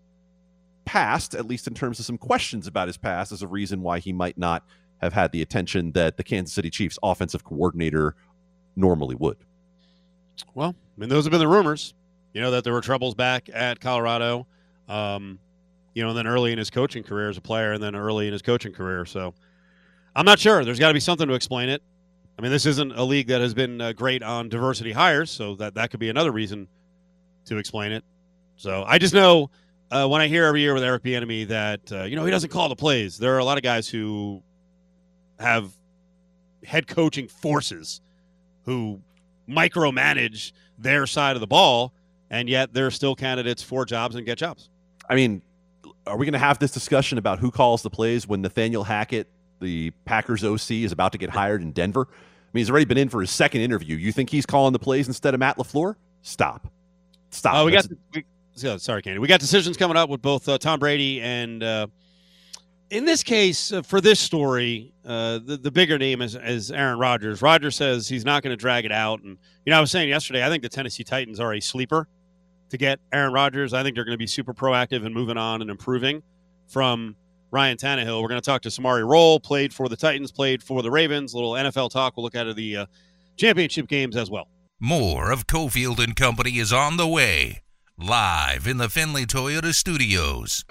[0.85, 3.99] past, at least in terms of some questions about his past, as a reason why
[3.99, 4.65] he might not
[4.97, 8.15] have had the attention that the Kansas City Chiefs offensive coordinator
[8.75, 9.37] normally would.
[10.53, 11.93] Well, I mean, those have been the rumors.
[12.33, 14.47] You know that there were troubles back at Colorado.
[14.87, 15.39] Um,
[15.93, 18.27] you know, and then early in his coaching career as a player, and then early
[18.27, 19.05] in his coaching career.
[19.05, 19.33] So,
[20.15, 20.63] I'm not sure.
[20.63, 21.83] There's got to be something to explain it.
[22.39, 25.55] I mean, this isn't a league that has been uh, great on diversity hires, so
[25.55, 26.67] that that could be another reason
[27.45, 28.03] to explain it.
[28.62, 29.50] So I just know
[29.89, 32.52] uh, when I hear every year with Eric Bieniemy that uh, you know he doesn't
[32.52, 33.17] call the plays.
[33.17, 34.43] There are a lot of guys who
[35.39, 35.71] have
[36.63, 38.02] head coaching forces
[38.65, 39.02] who
[39.50, 41.91] micromanage their side of the ball,
[42.30, 44.69] and yet they're still candidates for jobs and get jobs.
[45.10, 45.41] I mean,
[46.06, 49.28] are we going to have this discussion about who calls the plays when Nathaniel Hackett,
[49.60, 52.08] the Packers OC, is about to get hired in Denver?
[52.08, 52.13] I
[52.54, 53.95] mean, he's already been in for his second interview.
[53.95, 55.95] You think he's calling the plays instead of Matt LaFleur?
[56.21, 56.71] Stop.
[57.32, 57.56] Stop.
[57.56, 58.24] Oh, we got we,
[58.55, 59.19] sorry, Candy.
[59.19, 61.87] We got decisions coming up with both uh, Tom Brady and, uh,
[62.91, 66.99] in this case, uh, for this story, uh, the, the bigger name is, is Aaron
[66.99, 67.41] Rodgers.
[67.41, 69.21] Rodgers says he's not going to drag it out.
[69.23, 72.07] And, you know, I was saying yesterday, I think the Tennessee Titans are a sleeper
[72.69, 73.73] to get Aaron Rodgers.
[73.73, 76.21] I think they're going to be super proactive and moving on and improving
[76.67, 77.15] from
[77.49, 78.21] Ryan Tannehill.
[78.21, 81.33] We're going to talk to Samari Rolle, played for the Titans, played for the Ravens.
[81.33, 82.17] A little NFL talk.
[82.17, 82.85] We'll look at the uh,
[83.37, 84.49] championship games as well.
[84.81, 87.61] More of Cofield and Company is on the way
[87.97, 90.63] live in the Finley Toyota studios.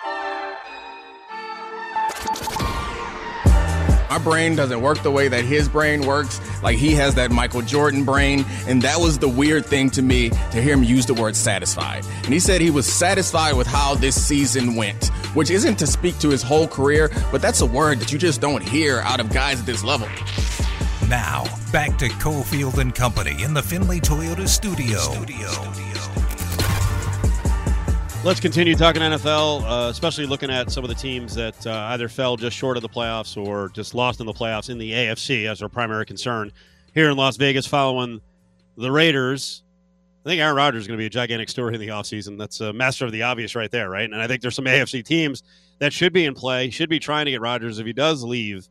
[4.10, 6.40] My brain doesn't work the way that his brain works.
[6.64, 8.44] Like he has that Michael Jordan brain.
[8.66, 12.04] And that was the weird thing to me to hear him use the word satisfied.
[12.24, 16.18] And he said he was satisfied with how this season went, which isn't to speak
[16.18, 19.32] to his whole career, but that's a word that you just don't hear out of
[19.32, 20.08] guys at this level.
[21.08, 24.98] Now, back to Cofield and Company in the Finley Toyota studio.
[24.98, 25.89] studio.
[28.22, 32.08] Let's continue talking NFL, uh, especially looking at some of the teams that uh, either
[32.08, 35.50] fell just short of the playoffs or just lost in the playoffs in the AFC
[35.50, 36.52] as our primary concern
[36.94, 38.20] here in Las Vegas following
[38.76, 39.62] the Raiders
[40.24, 42.36] I think Aaron Rodgers is going to be a gigantic story in the offseason.
[42.36, 44.04] That's a master of the obvious right there, right?
[44.04, 45.42] And I think there's some AFC teams
[45.78, 48.68] that should be in play, should be trying to get Rodgers if he does leave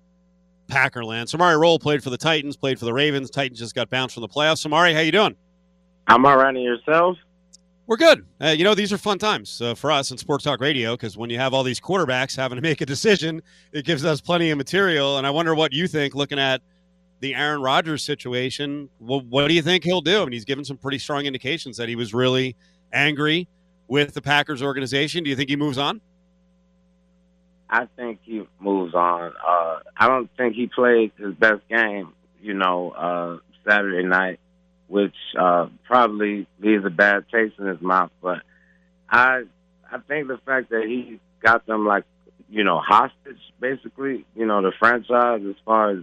[0.67, 1.23] Packerland.
[1.23, 3.31] Samari Rolle played for the Titans, played for the Ravens.
[3.31, 4.63] Titans just got bounced from the playoffs.
[4.63, 5.35] Samari, how you doing?
[6.05, 6.53] I'm all right.
[6.53, 7.17] And yourself?
[7.89, 8.23] We're good.
[8.39, 11.17] Uh, you know, these are fun times uh, for us in Sports Talk Radio because
[11.17, 14.51] when you have all these quarterbacks having to make a decision, it gives us plenty
[14.51, 15.17] of material.
[15.17, 16.61] And I wonder what you think looking at
[17.19, 18.89] the Aaron Rodgers situation.
[18.99, 20.21] Well, what do you think he'll do?
[20.21, 22.55] I mean, he's given some pretty strong indications that he was really
[22.93, 23.47] angry
[23.87, 25.23] with the Packers organization.
[25.23, 25.99] Do you think he moves on?
[27.71, 29.33] I think he moves on.
[29.43, 34.39] Uh, I don't think he played his best game, you know, uh, Saturday night,
[34.89, 38.11] which uh, probably leaves a bad taste in his mouth.
[38.21, 38.41] But
[39.09, 39.43] I,
[39.89, 42.03] I think the fact that he got them like,
[42.49, 45.99] you know, hostage, basically, you know, the franchise as far as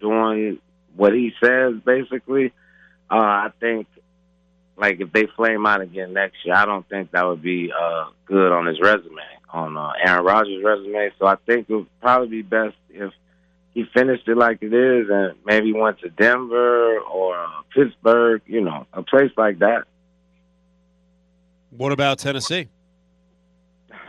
[0.00, 0.58] doing
[0.96, 2.52] what he says, basically.
[3.10, 3.86] Uh, I think,
[4.76, 8.06] like, if they flame out again next year, I don't think that would be uh,
[8.24, 11.10] good on his resume, on uh, Aaron Rodgers' resume.
[11.18, 13.12] So I think it would probably be best if
[13.74, 18.60] he finished it like it is and maybe went to Denver or uh, Pittsburgh, you
[18.60, 19.84] know, a place like that.
[21.70, 22.68] What about Tennessee?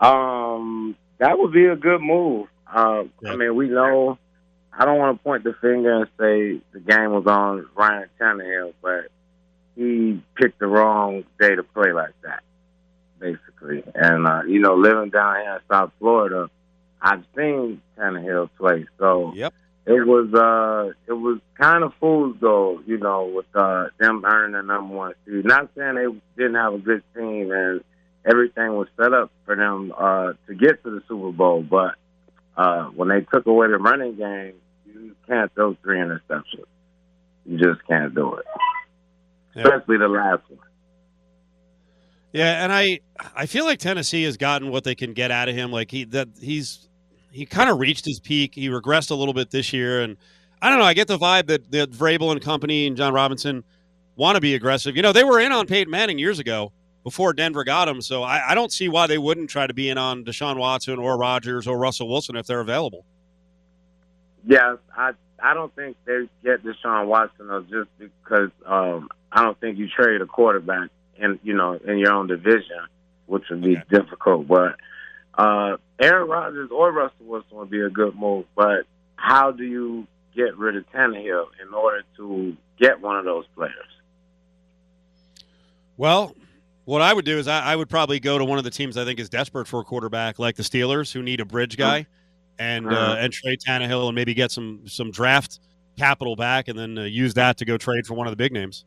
[0.00, 2.48] um, that would be a good move.
[2.66, 3.32] Uh, yeah.
[3.32, 4.18] I mean, we know.
[4.76, 8.74] I don't want to point the finger and say the game was on Ryan Tannehill,
[8.82, 9.06] but
[9.76, 12.42] he picked the wrong day to play like that,
[13.20, 13.84] basically.
[13.94, 16.50] And uh, you know, living down here in South Florida,
[17.04, 19.52] I've seen Tannehill play, so yep.
[19.84, 24.52] it was uh, it was kind of fool's gold, you know, with uh, them earning
[24.52, 25.44] the number one seed.
[25.44, 26.06] Not saying they
[26.42, 27.84] didn't have a good team and
[28.24, 31.96] everything was set up for them uh, to get to the Super Bowl, but
[32.56, 34.54] uh, when they took away the running game,
[34.86, 36.64] you can't throw three interceptions.
[37.44, 38.46] You just can't do it,
[39.54, 39.64] yeah.
[39.64, 40.66] especially the last one.
[42.32, 43.00] Yeah, and I
[43.36, 45.70] I feel like Tennessee has gotten what they can get out of him.
[45.70, 46.88] Like he that he's
[47.34, 48.54] he kind of reached his peak.
[48.54, 50.16] He regressed a little bit this year, and
[50.62, 50.84] I don't know.
[50.84, 53.64] I get the vibe that that Vrabel and company and Jon Robinson
[54.16, 54.94] want to be aggressive.
[54.94, 58.00] You know, they were in on Peyton Manning years ago before Denver got him.
[58.00, 60.98] So I, I, don't see why they wouldn't try to be in on Deshaun Watson
[60.98, 63.04] or Rodgers or Russell Wilson if they're available.
[64.46, 69.58] Yes, I I don't think they get Deshaun Watson though, just because um, I don't
[69.58, 72.86] think you trade a quarterback in you know in your own division,
[73.26, 73.84] which would be okay.
[73.90, 74.46] difficult.
[74.46, 74.76] But
[75.36, 78.46] uh, Aaron Rodgers or Russell Wilson would be a good move.
[78.54, 78.84] But
[79.16, 83.72] how do you get rid of Tannehill in order to get one of those players?
[85.96, 86.34] Well,
[86.84, 88.96] what I would do is I, I, would probably go to one of the teams
[88.96, 92.06] I think is desperate for a quarterback, like the Steelers, who need a bridge guy,
[92.58, 93.16] and uh, uh-huh.
[93.20, 95.60] and trade Tannehill and maybe get some some draft
[95.96, 98.52] capital back, and then uh, use that to go trade for one of the big
[98.52, 98.84] names.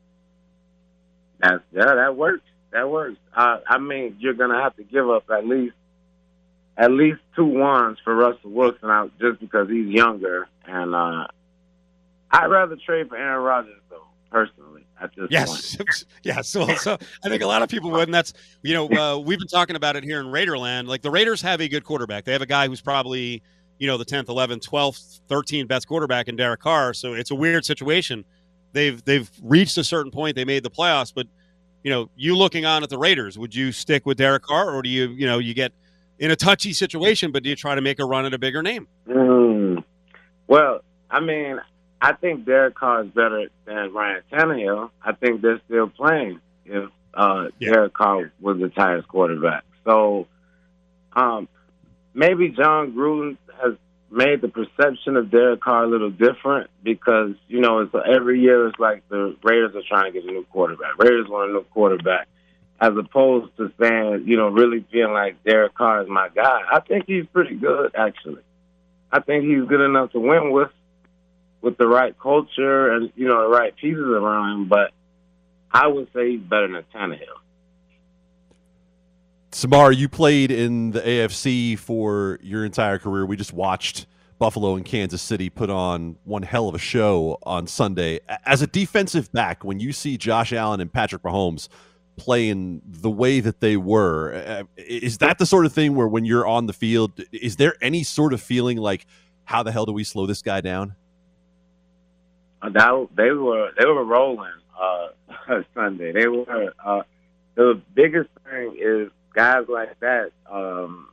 [1.39, 2.43] That's yeah, that works.
[2.71, 3.17] That works.
[3.33, 5.75] Uh, I mean, you're gonna have to give up at least
[6.77, 11.27] at least two ones for Russell Wilson out just because he's younger, and uh,
[12.31, 15.75] I'd rather trade for Aaron Rodgers though, personally at this yes.
[15.75, 16.05] point.
[16.23, 16.47] yes.
[16.47, 18.07] So, so I think a lot of people would.
[18.07, 20.87] And that's, you know, uh, we've been talking about it here in Raiderland.
[20.87, 22.25] Like the Raiders have a good quarterback.
[22.25, 23.41] They have a guy who's probably,
[23.79, 26.93] you know, the 10th, 11th, 12th, 13th best quarterback in Derek Carr.
[26.93, 28.25] So it's a weird situation.
[28.73, 30.35] They've, they've reached a certain point.
[30.35, 31.27] They made the playoffs, but,
[31.83, 34.81] you know, you looking on at the Raiders, would you stick with Derek Carr or
[34.81, 35.71] do you, you know, you get
[36.19, 38.63] in a touchy situation, but do you try to make a run at a bigger
[38.63, 38.87] name?
[39.07, 39.83] Mm.
[40.47, 41.59] Well, I mean,
[42.01, 44.89] I think Derek Carr is better than Ryan Tannehill.
[45.01, 47.73] I think they're still playing if uh, yeah.
[47.73, 49.63] Derek Carr was the Titans quarterback.
[49.85, 50.27] So
[51.13, 51.47] um,
[52.13, 53.73] maybe Jon Gruden has
[54.11, 58.67] made the perception of Derek Carr a little different because you know it's every year
[58.67, 60.97] it's like the Raiders are trying to get a new quarterback.
[60.97, 62.27] Raiders want a new quarterback,
[62.79, 66.61] as opposed to saying you know really feeling like Derek Carr is my guy.
[66.71, 68.41] I think he's pretty good actually.
[69.11, 70.71] I think he's good enough to win with
[71.61, 74.67] with the right culture and you know the right pieces around him.
[74.69, 74.91] But
[75.71, 77.41] I would say he's better than Tannehill.
[79.51, 83.25] Samar, you played in the AFC for your entire career.
[83.25, 84.05] We just watched
[84.39, 88.19] Buffalo and Kansas City put on one hell of a show on Sunday.
[88.45, 91.69] As a defensive back, when you see Josh Allen and Patrick Mahomes
[92.17, 96.25] playing the way that they were, uh, is that the sort of thing where when
[96.25, 99.05] you're on the field, is there any sort of feeling like,
[99.45, 100.95] how the hell do we slow this guy down?
[102.61, 105.07] Uh, that they were they were rolling uh,
[105.73, 106.11] Sunday.
[106.11, 107.03] They were uh,
[107.55, 110.31] the biggest thing is guys like that.
[110.49, 111.09] Um,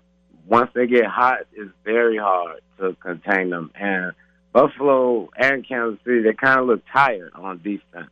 [0.46, 3.70] once they get hot, it's very hard to contain them.
[3.74, 4.12] And
[4.52, 8.10] Buffalo and Kansas City, they kind of look tired on defense.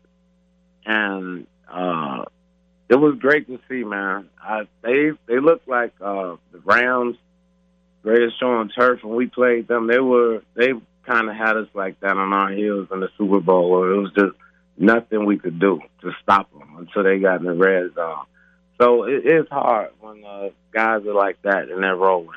[0.84, 2.24] and uh,
[2.92, 4.28] it was great to see, man.
[4.38, 7.16] I, they they looked like uh, the Rams,
[8.02, 9.86] greatest show on turf when we played them.
[9.86, 10.74] They were they
[11.06, 13.98] kind of had us like that on our heels in the Super Bowl, where it
[13.98, 14.36] was just
[14.76, 18.26] nothing we could do to stop them until they got in the red zone.
[18.78, 22.36] So it is hard when uh, guys are like that and they're rolling.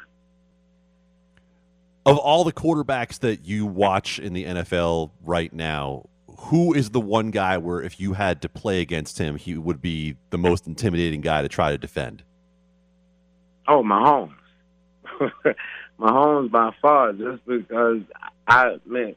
[2.05, 6.05] Of all the quarterbacks that you watch in the NFL right now,
[6.37, 9.81] who is the one guy where if you had to play against him, he would
[9.81, 12.23] be the most intimidating guy to try to defend?
[13.67, 14.33] Oh, Mahomes.
[15.99, 18.01] Mahomes by far, just because
[18.47, 19.15] I mean,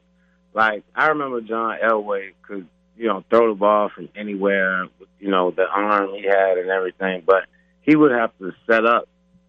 [0.54, 4.86] like I remember John Elway could you know throw the ball from anywhere,
[5.18, 7.44] you know the arm he had and everything, but
[7.82, 9.08] he would have to set up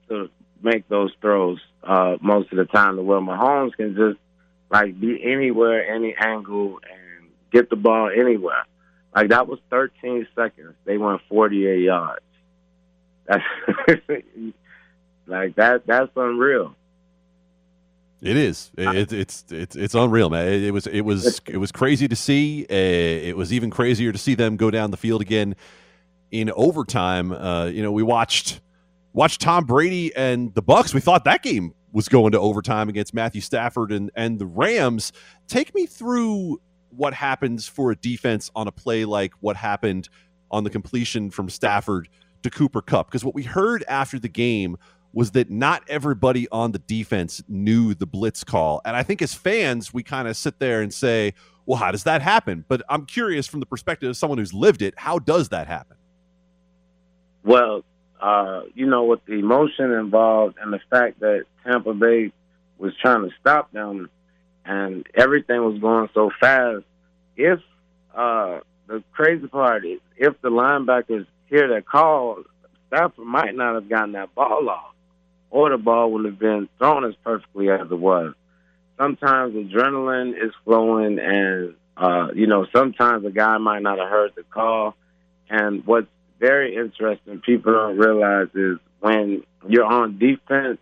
[0.10, 0.30] to
[0.62, 2.96] make those throws uh, most of the time.
[2.96, 4.18] To where Mahomes can just
[4.72, 6.99] like be anywhere, any angle, and
[7.52, 8.66] get the ball anywhere.
[9.16, 10.76] Like that was 13 seconds.
[10.86, 12.22] They went 48 yards.
[13.26, 13.44] That's
[15.28, 15.86] like that.
[15.86, 16.76] That's unreal.
[18.22, 18.70] It is.
[18.78, 20.48] It, it's it's it's unreal, man.
[20.48, 22.66] It, it, was it was it was crazy to see.
[22.70, 25.56] Uh, it was even crazier to see them go down the field again
[26.30, 27.32] in overtime.
[27.32, 28.60] Uh, you know, we watched
[29.14, 30.94] watched Tom Brady and the Bucs.
[30.94, 35.14] We thought that game was going to overtime against Matthew Stafford and and the Rams.
[35.48, 36.60] Take me through
[36.96, 40.10] what happens for a defense on a play like what happened
[40.52, 42.10] on the completion from Stafford
[42.44, 43.08] to Cooper Kupp.
[43.08, 44.78] Because what we heard after the game
[45.14, 48.82] was that not everybody on the defense knew the blitz call.
[48.86, 51.34] And I think as fans, we kind of sit there and say,
[51.66, 52.66] well, how does that happen?
[52.68, 55.98] But I'm curious from the perspective of someone who's lived it, how does that happen?
[57.44, 57.84] Well,
[58.20, 62.32] uh, you know, with the emotion involved and the fact that Tampa Bay
[62.78, 64.10] was trying to stop them
[64.70, 66.86] and everything was going so fast,
[67.36, 67.60] if
[68.16, 72.44] uh, the crazy part is if the linebackers hear that call,
[72.88, 74.94] Stafford might not have gotten that ball off
[75.50, 78.36] or the ball would have been thrown as perfectly as it was.
[78.98, 84.34] Sometimes adrenaline is flowing, and uh, you know sometimes a guy might not have heard
[84.36, 84.96] the call.
[85.50, 86.08] And what's
[86.40, 90.78] very interesting, people don't realize is when you're on defense,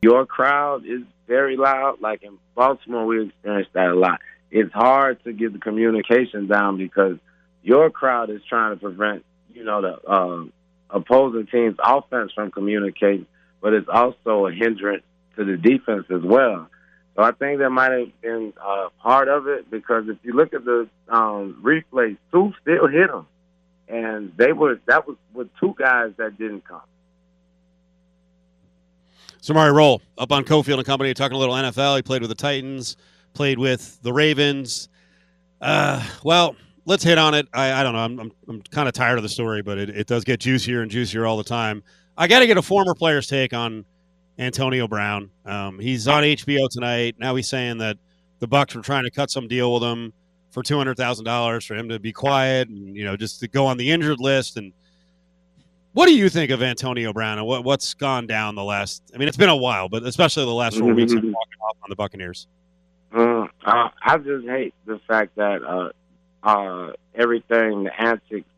[0.00, 2.00] your crowd is very loud.
[2.00, 4.20] Like in Baltimore, we experienced that a lot.
[4.50, 7.18] It's hard to get the communication down because
[7.62, 10.44] your crowd is trying to prevent, you know, the uh,
[10.90, 13.26] opposing team's offense from communicating
[13.64, 15.02] but it's also a hindrance
[15.36, 16.68] to the defense as well.
[17.16, 20.52] So I think that might have been uh, part of it because if you look
[20.52, 23.26] at the um, replays, two still hit him,
[23.88, 26.82] and they were that was with two guys that didn't come.
[29.44, 31.96] Samari Rolle up on Cofield and Company talking a little NFL.
[31.96, 32.96] He played with the Titans,
[33.34, 34.88] played with the Ravens.
[35.60, 37.46] Uh, well, let's hit on it.
[37.52, 37.98] I, I don't know.
[37.98, 40.80] I'm, I'm, I'm kind of tired of the story, but it, it does get juicier
[40.80, 41.82] and juicier all the time.
[42.16, 43.84] I got to get a former player's take on
[44.38, 45.30] Antonio Brown.
[45.44, 47.16] Um, he's on HBO tonight.
[47.18, 47.98] Now he's saying that
[48.38, 50.14] the Bucs were trying to cut some deal with him
[50.52, 53.48] for two hundred thousand dollars for him to be quiet and you know just to
[53.48, 54.56] go on the injured list.
[54.56, 54.72] And
[55.94, 59.02] what do you think of Antonio Brown and what, what's gone down the last?
[59.14, 61.76] I mean, it's been a while, but especially the last 4 weeks of walking off
[61.82, 62.46] on the Buccaneers.
[63.12, 65.90] Uh, I just hate the fact that uh,
[66.46, 68.48] uh, everything, the antics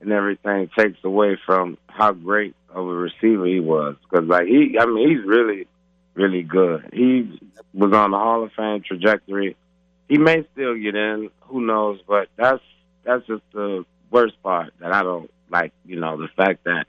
[0.00, 3.94] and everything takes away from how great of a receiver he was.
[4.02, 5.68] Because like he, I mean, he's really,
[6.14, 6.90] really good.
[6.92, 7.40] He
[7.72, 9.56] was on the Hall of Fame trajectory.
[10.08, 12.00] He may still get in, who knows?
[12.06, 12.62] But that's
[13.04, 15.72] that's just the worst part that I don't like.
[15.84, 16.86] You know, the fact that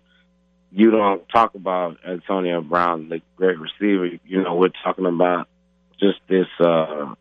[0.72, 4.08] you don't talk about Antonio Brown, the great receiver.
[4.26, 5.48] You know, we're talking about
[6.00, 7.14] just this uh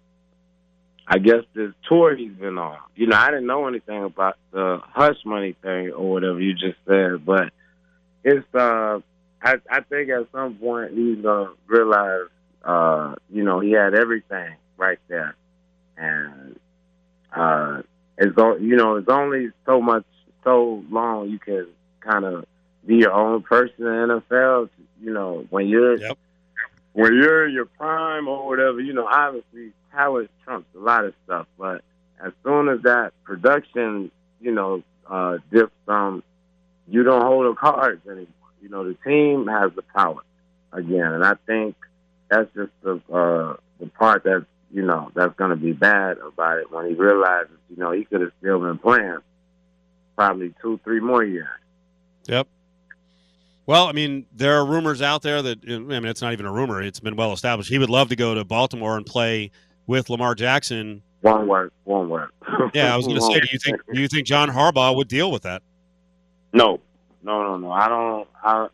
[1.07, 2.79] I guess this tour he's been on.
[2.95, 6.79] You know, I didn't know anything about the hush money thing or whatever you just
[6.87, 7.53] said, but
[8.25, 9.01] it's uh
[9.43, 12.29] I I think at some point he's gonna realize
[12.65, 15.35] uh, you know, he had everything right there.
[15.99, 16.59] And
[17.37, 17.83] uh
[18.17, 20.05] it's you know, it's only so much
[20.45, 21.69] so long you can
[22.01, 22.47] kind of
[22.87, 24.69] be your own person in the NFL.
[25.01, 26.19] You know, when you're yep.
[26.93, 31.15] when you're in your prime or whatever, you know, obviously talent trumps a lot of
[31.25, 31.47] stuff.
[31.59, 31.83] But
[32.25, 36.23] as soon as that production, you know, uh, dips from,
[36.89, 38.27] you don't hold the cards anymore.
[38.61, 40.23] You know, the team has the power
[40.73, 41.77] again, and I think
[42.29, 46.59] that's just the uh, the part that's you know that's going to be bad about
[46.59, 49.19] it when he realizes you know he could have still been playing
[50.27, 51.49] probably two, three more years.
[52.27, 52.47] Yep.
[53.67, 56.53] Well, I mean, there are rumors out there that I mean, it's not even a
[56.53, 57.69] rumor; it's been well established.
[57.69, 59.51] He would love to go to Baltimore and play
[59.87, 61.73] with Lamar Jackson One word.
[61.85, 62.31] One word.
[62.75, 65.09] Yeah, I was going to say, do you think do you think John Harbaugh would
[65.09, 65.63] deal with that?
[66.53, 66.81] No,
[67.23, 67.71] no, no, no.
[67.71, 68.29] I don't.
[68.43, 68.69] I.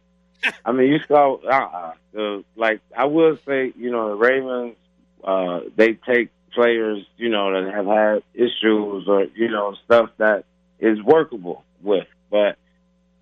[0.64, 1.36] I mean, you saw.
[1.36, 2.80] Uh, the like.
[2.96, 4.76] I will say, you know, the Ravens.
[5.22, 10.44] Uh, they take players, you know, that have had issues or you know stuff that
[10.78, 12.56] is workable with, but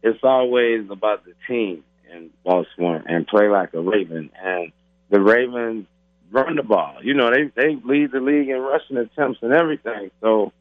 [0.02, 4.30] it's always about the team in Baltimore and play like a Raven.
[4.42, 4.72] And
[5.11, 5.86] the Ravens
[6.30, 6.96] run the ball.
[7.02, 10.11] You know, they they lead the league in rushing attempts and everything.
[10.20, 10.52] So,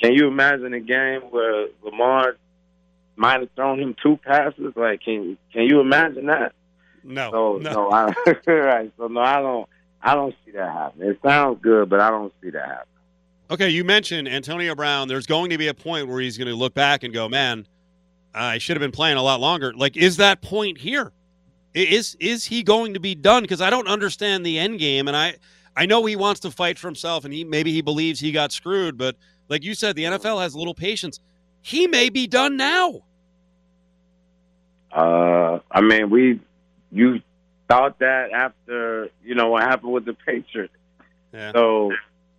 [0.00, 2.36] can you imagine a game where Lamar
[3.16, 4.72] might have thrown him two passes?
[4.76, 6.52] Like, can can you imagine that?
[7.04, 7.72] No, So no.
[7.72, 8.12] no, I,
[8.46, 8.92] right.
[8.96, 9.68] So no, I don't.
[10.00, 11.10] I don't see that happening.
[11.10, 12.84] It sounds good, but I don't see that happening.
[13.50, 15.08] Okay, you mentioned Antonio Brown.
[15.08, 17.66] There's going to be a point where he's going to look back and go, "Man,
[18.34, 21.12] I should have been playing a lot longer." Like, is that point here?
[21.74, 23.42] Is Is he going to be done?
[23.42, 25.36] Because I don't understand the end game, and I
[25.76, 28.52] I know he wants to fight for himself, and he maybe he believes he got
[28.52, 29.16] screwed, but
[29.48, 31.20] like you said, the NFL has little patience.
[31.62, 33.02] He may be done now.
[34.92, 36.40] Uh, I mean, we
[36.90, 37.22] you
[37.68, 40.74] thought that after you know what happened with the Patriots.
[41.32, 41.52] Yeah.
[41.52, 41.92] So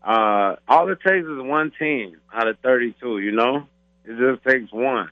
[0.04, 3.20] uh, all it takes is one team out of thirty-two.
[3.20, 3.68] You know,
[4.06, 5.10] it just takes one.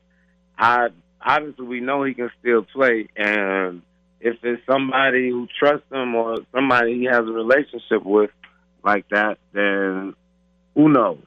[0.58, 0.90] I
[1.22, 3.82] obviously we know he can still play, and
[4.20, 8.32] if it's somebody who trusts him or somebody he has a relationship with
[8.84, 10.16] like that, then
[10.76, 11.20] who knows?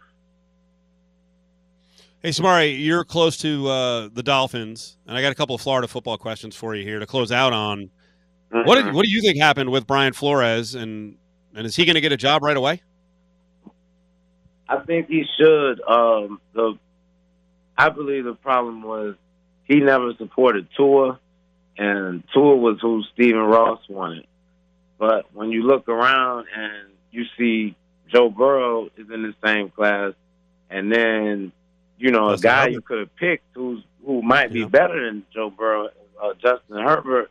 [2.22, 5.88] Hey, Samari, you're close to uh, the Dolphins, and I got a couple of Florida
[5.88, 7.90] football questions for you here to close out on.
[8.50, 11.16] What did, what do you think happened with Brian Flores, and
[11.54, 12.82] and is he going to get a job right away?
[14.70, 15.80] I think he should.
[15.82, 16.78] Um, the
[17.76, 19.16] I believe the problem was
[19.64, 21.18] he never supported Tua,
[21.76, 24.26] and Tua was who Stephen Ross wanted.
[24.96, 27.74] But when you look around and you see
[28.08, 30.12] Joe Burrow is in the same class,
[30.68, 31.50] and then
[31.98, 35.24] you know Justin a guy you could have picked who's who might be better than
[35.34, 35.88] Joe Burrow,
[36.22, 37.30] uh, Justin Herbert.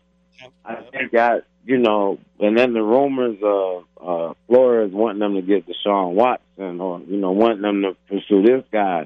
[0.66, 5.44] I think that you know, and then the rumors of uh, Flores wanting them to
[5.44, 9.06] get Deshaun Watson, or you know, wanting them to pursue this guy.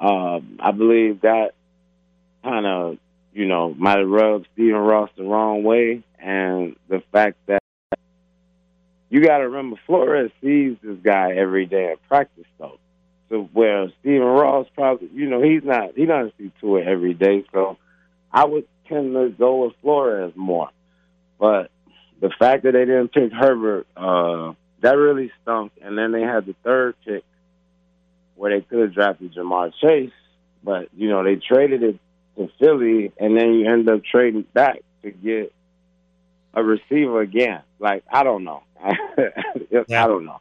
[0.00, 1.50] Um, I believe that
[2.42, 2.96] kind of
[3.34, 7.62] you know might have rubbed Stephen Ross the wrong way, and the fact that
[9.10, 12.78] you got to remember Flores sees this guy every day at practice, though.
[13.28, 17.44] So where Stephen Ross probably, you know, he's not he doesn't see it every day.
[17.52, 17.76] So
[18.32, 20.70] I would tend to go with Flores more.
[21.38, 21.70] But
[22.20, 25.72] the fact that they didn't pick Herbert, uh, that really stunk.
[25.82, 27.24] And then they had the third pick
[28.36, 30.12] where they could have drafted Ja'Marr Chase,
[30.62, 31.98] but you know they traded it
[32.36, 35.52] to Philly, and then you end up trading back to get
[36.54, 37.62] a receiver again.
[37.78, 40.40] Like I don't know, I don't know.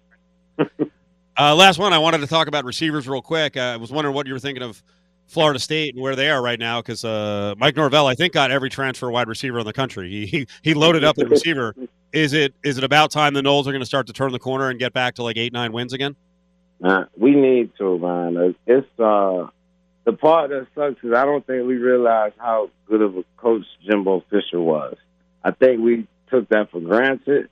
[1.39, 3.57] Uh, last one, I wanted to talk about receivers real quick.
[3.57, 4.81] Uh, I was wondering what you were thinking of
[5.27, 8.49] Florida State and where they are right now, because uh, Mike Norvell, I think, got
[8.49, 10.09] every transfer wide receiver in the country.
[10.09, 11.75] He he, he loaded up the receiver.
[12.13, 14.39] Is it is it about time the Noles are going to start to turn the
[14.39, 16.15] corner and get back to like eight nine wins again?
[16.81, 18.55] Uh, we need to, man.
[18.65, 19.47] It's uh,
[20.05, 23.65] the part that sucks is I don't think we realize how good of a coach
[23.85, 24.95] Jimbo Fisher was.
[25.43, 27.49] I think we took that for granted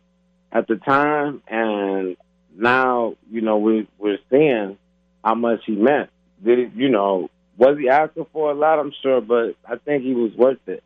[0.52, 2.16] at the time, and
[2.56, 4.78] now you know we we're seeing
[5.24, 6.10] how much he meant.
[6.44, 7.30] Did it, you know?
[7.58, 8.80] Was he asking for a lot?
[8.80, 10.84] I'm sure, but I think he was worth it.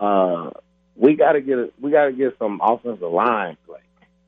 [0.00, 0.50] Uh,
[0.96, 3.80] we got to get a, we got to get some offensive line play.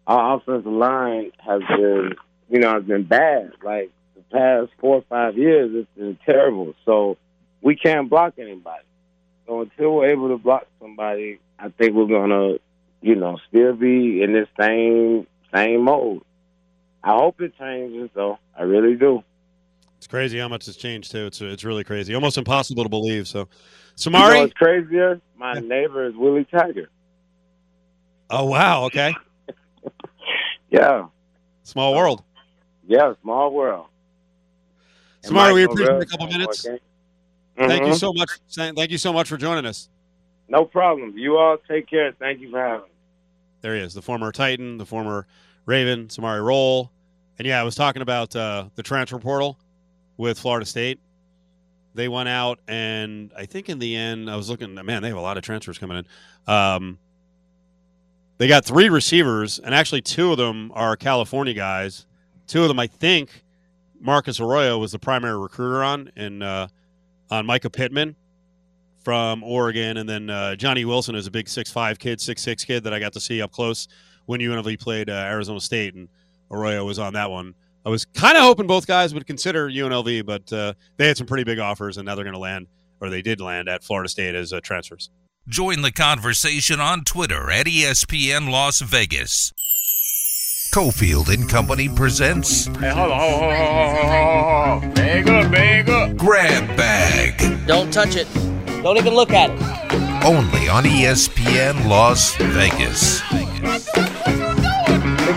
[0.06, 2.14] Our offensive line has been
[2.48, 3.52] you know, has been bad.
[3.62, 6.74] Like the past four or five years, it's been terrible.
[6.84, 7.16] So
[7.62, 8.84] we can't block anybody.
[9.46, 12.58] So until we're able to block somebody, I think we're gonna,
[13.02, 16.22] you know, still be in this same same mode.
[17.02, 18.38] I hope it changes, though.
[18.58, 19.22] I really do.
[20.04, 21.24] It's crazy how much has changed too.
[21.24, 23.26] It's it's really crazy, almost impossible to believe.
[23.26, 23.48] So, You know
[24.20, 24.40] Samari.
[24.40, 25.18] what's crazier?
[25.34, 26.90] My neighbor is Willie Taggart.
[28.28, 29.14] oh wow, okay,
[30.70, 31.06] Yeah,
[31.62, 32.22] small world.
[32.86, 33.86] yeah, small world.
[35.22, 36.60] Samari, we appreciate a couple minutes.
[36.60, 36.80] games.
[37.56, 37.98] Thank you Mhm.
[37.98, 38.28] so much.
[38.50, 39.88] Thank you so much for joining us.
[40.50, 41.16] No problem.
[41.16, 42.12] You all take care.
[42.18, 42.90] Thank you for having me.
[43.62, 45.26] There he is, the former Titan, the former
[45.64, 46.92] Raven, Samari Rolle.
[47.38, 49.58] And yeah, I was talking about uh, the transfer portal
[50.16, 51.00] with Florida State.
[51.94, 55.16] They went out, and I think in the end, I was looking, man, they have
[55.16, 56.52] a lot of transfers coming in.
[56.52, 56.98] Um,
[58.38, 62.06] they got three receivers, and actually, two of them are California guys.
[62.48, 63.44] Two of them, I think,
[64.00, 66.66] Marcus Arroyo was the primary recruiter on, and uh,
[67.30, 68.16] on Mycah Pittman
[69.04, 72.92] from Oregon, and then uh, Johnny Wilson is a big six-five kid, six-six kid that
[72.92, 73.86] I got to see up close
[74.26, 76.08] when UNLV played uh, Arizona State, and
[76.50, 77.54] Arroyo was on that one.
[77.86, 81.26] I was kind of hoping both guys would consider UNLV, but uh, they had some
[81.26, 82.66] pretty big offers, and now they're going to land,
[83.00, 85.10] or they did land at Florida State as uh, transfers.
[85.46, 89.52] Join the conversation on Twitter at ESPN Las Vegas.
[90.74, 94.94] Cofield and Company presents Hey, hold on, hold on, hold on, hold on, hold on.
[94.94, 96.16] Bag up, bag up.
[96.16, 97.66] Grab Bag.
[97.66, 98.26] Don't touch it.
[98.82, 99.60] Don't even look at it.
[100.24, 103.18] Only on ESPN Las Vegas.
[103.18, 103.46] Stick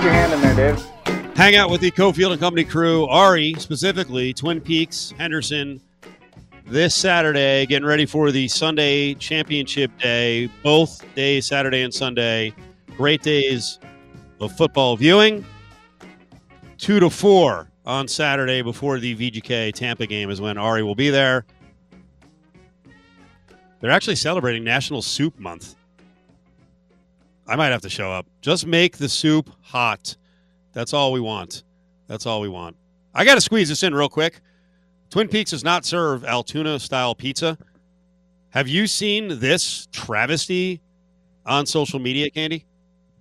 [0.02, 0.97] your hand in there, Dave.
[1.38, 5.80] Hang out with the Cofield and Company crew, Ari specifically, Twin Peaks, Henderson,
[6.66, 10.50] this Saturday, getting ready for the Sunday championship day.
[10.64, 12.56] Both days, Saturday and Sunday,
[12.98, 13.78] great days
[14.42, 15.46] of football viewing.
[16.80, 21.12] Two to four on Saturday before the VGK Tampa game is when Ari will be
[21.12, 21.46] there.
[23.80, 25.76] They're actually celebrating National Soup Month.
[27.46, 28.26] I might have to show up.
[28.42, 30.18] Just make the soup hot.
[30.78, 31.64] That's all we want.
[32.06, 32.76] That's all we want.
[33.12, 34.42] I got to squeeze this in real quick.
[35.10, 37.58] Twin Peaks does not serve Altoona style pizza.
[38.52, 40.84] Have you seen this travesty
[41.48, 42.68] on social media, Candy?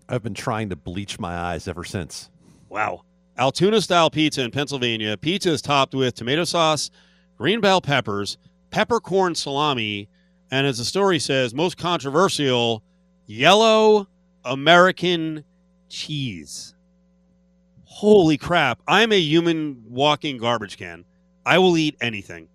[0.06, 2.28] I've been trying to bleach my eyes ever since.
[2.68, 3.04] Wow.
[3.38, 5.16] Altoona style pizza in Pennsylvania.
[5.16, 6.90] Pizza is topped with tomato sauce,
[7.38, 8.36] green bell peppers,
[8.68, 10.10] peppercorn salami,
[10.50, 12.82] and as the story says, most controversial,
[13.24, 14.08] yellow
[14.44, 15.42] American
[15.88, 16.74] cheese.
[17.96, 18.82] Holy crap.
[18.86, 21.06] I'm a human walking garbage can.
[21.46, 22.46] I will eat anything.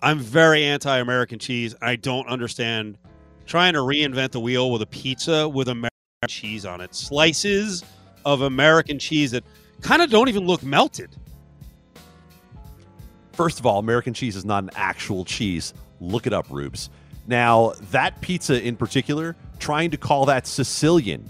[0.00, 1.74] I'm very anti American cheese.
[1.82, 2.98] I don't understand
[3.46, 5.90] trying to reinvent the wheel with a pizza with American
[6.28, 6.94] cheese on it.
[6.94, 7.82] Slices
[8.24, 9.42] of American cheese that
[9.80, 11.10] kind of don't even look melted.
[13.32, 15.74] First of all, American cheese is not an actual cheese.
[16.00, 16.90] Look it up, Rubes.
[17.26, 21.28] Now, that pizza in particular, trying to call that Sicilian,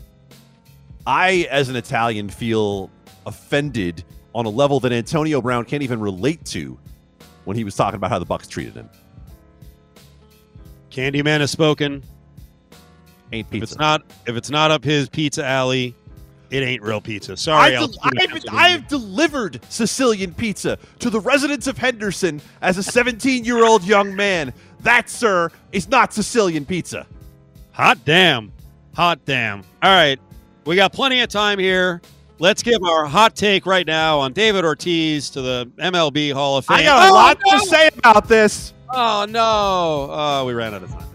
[1.07, 2.90] I, as an Italian, feel
[3.26, 4.04] offended
[4.34, 6.78] on a level that Antonio Brown can't even relate to
[7.44, 8.90] when he was talking about how the Bucs treated him.
[10.90, 12.02] Candyman has spoken.
[13.32, 13.64] Ain't pizza.
[13.64, 15.94] If it's not if it's not up his pizza alley,
[16.50, 17.36] it ain't real pizza.
[17.36, 22.82] Sorry, I've, del- I've, I've delivered Sicilian pizza to the residents of Henderson as a
[22.82, 24.52] 17 year old young man.
[24.80, 27.07] That, sir, is not Sicilian pizza.
[27.72, 28.52] Hot damn.
[28.94, 29.62] Hot damn.
[29.82, 30.20] All right.
[30.66, 32.02] We got plenty of time here.
[32.38, 36.66] Let's give our hot take right now on David Ortiz to the MLB Hall of
[36.66, 36.78] Fame.
[36.78, 37.58] I got a Oh, lot no!
[37.60, 38.74] to say about this.
[38.90, 40.08] Oh, no.
[40.10, 41.05] Oh, we ran out of time.